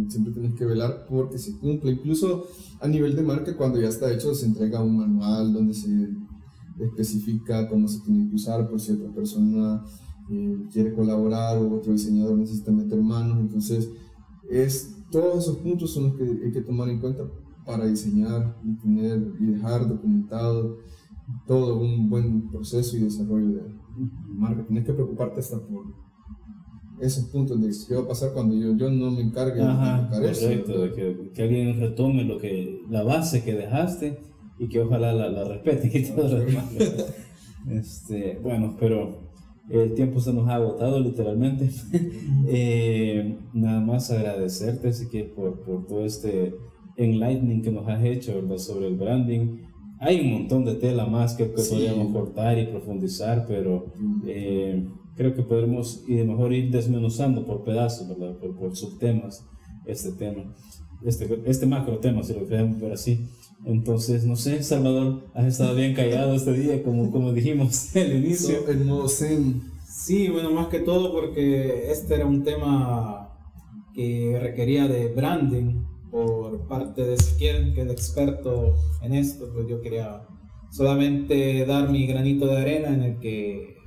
[0.10, 2.48] siempre tienes que velar porque se cumpla, incluso
[2.82, 6.10] a nivel de marca, cuando ya está hecho, se entrega un manual donde se
[6.80, 9.84] especifica cómo se tiene que usar por si otra persona
[10.30, 13.40] eh, quiere colaborar o otro diseñador necesita meter manos.
[13.40, 13.90] Entonces,
[14.50, 17.24] es, todos esos puntos son los que hay que tomar en cuenta
[17.66, 20.78] para diseñar y tener y dejar documentado
[21.48, 23.62] todo un buen proceso y desarrollo de
[24.28, 24.66] marca.
[24.66, 25.86] Tienes que preocuparte hasta por
[27.00, 30.48] esos puntos de qué va a pasar cuando yo, yo no me encargue de eso.
[30.48, 34.20] de que, que, alguien retome lo que, la base que dejaste
[34.58, 36.66] y que ojalá la, la respeten y todo lo demás.
[37.70, 39.30] este, bueno, pero
[39.70, 41.70] El tiempo se nos ha agotado literalmente.
[42.48, 46.56] eh, nada más agradecerte, que por, por todo este
[46.98, 48.58] enlightening que nos has hecho ¿verdad?
[48.58, 49.69] sobre el branding.
[50.00, 53.88] Hay un montón de tela más que, podríamos cortar y profundizar, pero
[54.26, 58.38] eh, creo que podremos y mejor ir desmenuzando por pedazos, ¿verdad?
[58.38, 59.46] Por, por subtemas
[59.86, 60.56] este tema,
[61.04, 63.28] este, este macro tema, si lo queremos ver así.
[63.66, 68.68] Entonces, no sé, Salvador, has estado bien callado este día, como, como dijimos al inicio.
[68.70, 69.62] El modo zen.
[69.86, 73.36] Sí, bueno, más que todo porque este era un tema
[73.94, 79.82] que requería de branding por parte de Ezequiel, que es experto en esto, pues yo
[79.82, 80.28] quería
[80.72, 83.78] solamente dar mi granito de arena en el que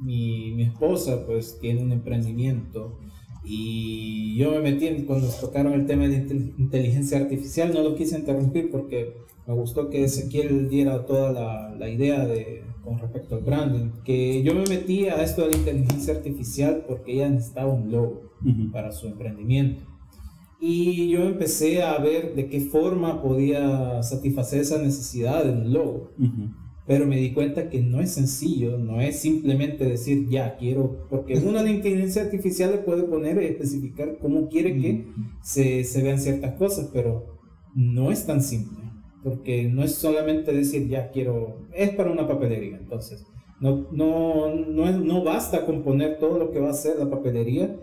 [0.00, 2.98] mi, mi esposa pues tiene un emprendimiento
[3.44, 6.16] y yo me metí cuando tocaron el tema de
[6.58, 9.14] inteligencia artificial, no lo quise interrumpir porque
[9.46, 14.42] me gustó que Ezequiel diera toda la, la idea de, con respecto al branding, que
[14.42, 18.32] yo me metí a esto de la inteligencia artificial porque ella necesitaba un logo
[18.72, 19.93] para su emprendimiento.
[20.60, 26.12] Y yo empecé a ver de qué forma podía satisfacer esa necesidad de un logo
[26.86, 31.38] pero me di cuenta que no es sencillo, no es simplemente decir ya quiero, porque
[31.38, 35.06] una inteligencia artificial le puede poner y especificar cómo quiere que
[35.42, 37.38] se, se, vean ciertas cosas, pero
[37.74, 38.78] no es tan simple,
[39.22, 43.24] porque no es solamente decir ya quiero, es para una papelería, entonces
[43.60, 47.80] no, no, no, no basta con poner todo lo que va a ser la papelería,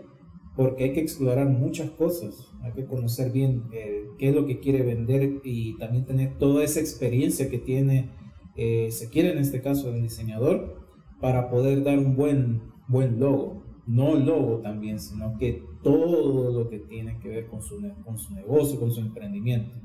[0.56, 4.60] porque hay que explorar muchas cosas, hay que conocer bien eh, qué es lo que
[4.60, 8.10] quiere vender y también tener toda esa experiencia que tiene
[8.54, 10.76] eh, se quiere en este caso el diseñador
[11.20, 13.62] para poder dar un buen, buen logo.
[13.86, 18.34] No logo también, sino que todo lo que tiene que ver con su, con su
[18.34, 19.76] negocio, con su emprendimiento.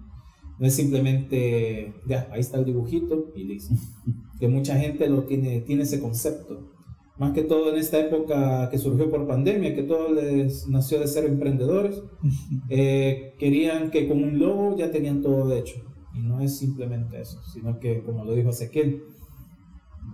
[0.60, 3.76] No es simplemente, ya, ahí está el dibujito y listo.
[4.40, 6.77] que mucha gente lo tiene, tiene ese concepto.
[7.20, 11.08] Más que todo en esta época que surgió por pandemia, que todo les nació de
[11.08, 12.02] ser emprendedores,
[12.70, 15.82] eh, querían que con un logo ya tenían todo hecho.
[16.14, 19.04] Y no es simplemente eso, sino que, como lo dijo Ezequiel,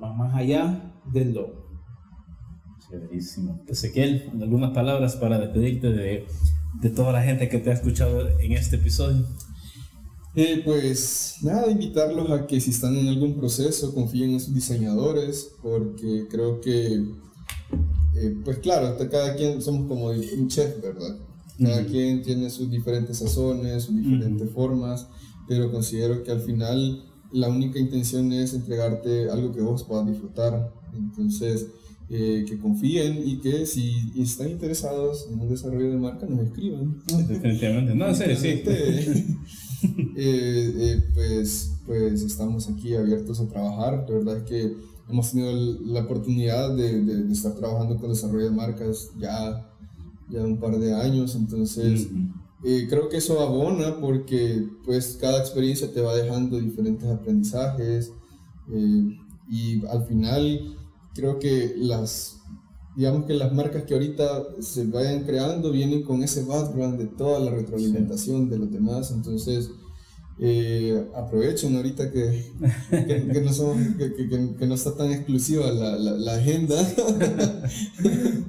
[0.02, 1.64] va más allá del lobo.
[2.90, 3.62] Chéverísimo.
[3.68, 6.26] Ezequiel, algunas palabras para despedirte de,
[6.82, 9.26] de, toda la gente que te ha escuchado en este episodio.
[10.36, 15.52] Eh, pues nada, invitarlos a que si están en algún proceso confíen en sus diseñadores,
[15.62, 17.06] porque creo que,
[18.16, 21.18] eh, pues claro, cada quien somos como un chef, ¿verdad?
[21.60, 25.08] Cada quien tiene sus diferentes sazones, sus diferentes formas
[25.48, 30.72] pero considero que al final la única intención es entregarte algo que vos puedas disfrutar.
[30.94, 31.68] Entonces,
[32.10, 37.02] eh, que confíen y que si están interesados en un desarrollo de marca, nos escriban.
[37.28, 38.64] Definitivamente, no, en serio, sí.
[40.16, 44.06] Eh, eh, pues, pues estamos aquí abiertos a trabajar.
[44.08, 44.78] La verdad es que
[45.10, 45.52] hemos tenido
[45.86, 49.70] la oportunidad de, de, estar trabajando con desarrollo de marcas ya,
[50.30, 52.08] ya un par de años, entonces
[52.88, 58.14] creo que eso abona porque pues cada experiencia te va dejando diferentes aprendizajes
[58.72, 59.18] eh,
[59.50, 60.76] y al final
[61.14, 62.40] creo que las
[62.96, 67.40] digamos que las marcas que ahorita se vayan creando vienen con ese background de toda
[67.40, 69.72] la retroalimentación de los demás entonces
[70.40, 72.52] eh, aprovechen ahorita que,
[72.90, 76.76] que, no somos, que, no está tan exclusiva la, la, agenda.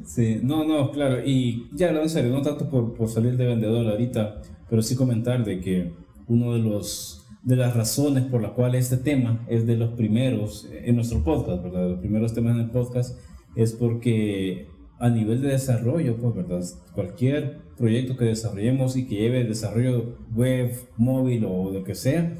[0.06, 3.46] Sí, no, no, claro, y ya no en serio, no tanto por, por salir de
[3.46, 5.92] vendedor ahorita, pero sí comentar de que
[6.28, 10.68] uno de los de las razones por las cuales este tema es de los primeros
[10.72, 11.82] en nuestro podcast, ¿verdad?
[11.82, 13.18] De los primeros temas en el podcast
[13.54, 14.68] es porque
[14.98, 16.64] a nivel de desarrollo, pues, ¿verdad?
[16.94, 22.36] Cualquier proyecto que desarrollemos y que lleve desarrollo web, móvil o lo que sea,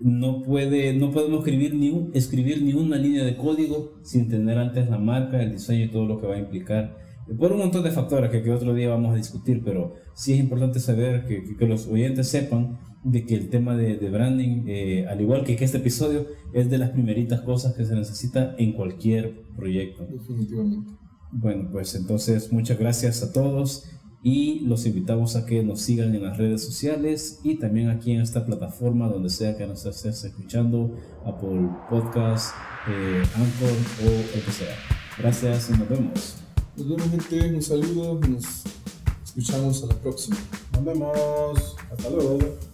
[0.00, 4.88] no, puede, no podemos escribir ni, escribir ni una línea de código sin tener antes
[4.88, 6.96] la marca, el diseño y todo lo que va a implicar.
[7.38, 10.40] Por un montón de factores que, que otro día vamos a discutir, pero sí es
[10.40, 15.06] importante saber que, que, los oyentes sepan de que el tema de, de branding, eh,
[15.08, 18.72] al igual que, que este episodio, es de las primeritas cosas que se necesita en
[18.72, 20.06] cualquier proyecto.
[20.06, 20.92] Definitivamente.
[21.32, 23.84] Bueno, pues entonces muchas gracias a todos
[24.22, 28.20] y los invitamos a que nos sigan en las redes sociales y también aquí en
[28.20, 30.94] esta plataforma donde sea que nos estés escuchando,
[31.24, 32.54] Apple Podcast,
[32.88, 34.76] eh, Anchor o el que sea.
[35.18, 36.36] Gracias y nos vemos.
[36.76, 38.64] Nos vemos gente, un saludo, nos
[39.24, 40.36] escuchamos a la próxima.
[40.72, 42.69] Nos vemos, hasta luego.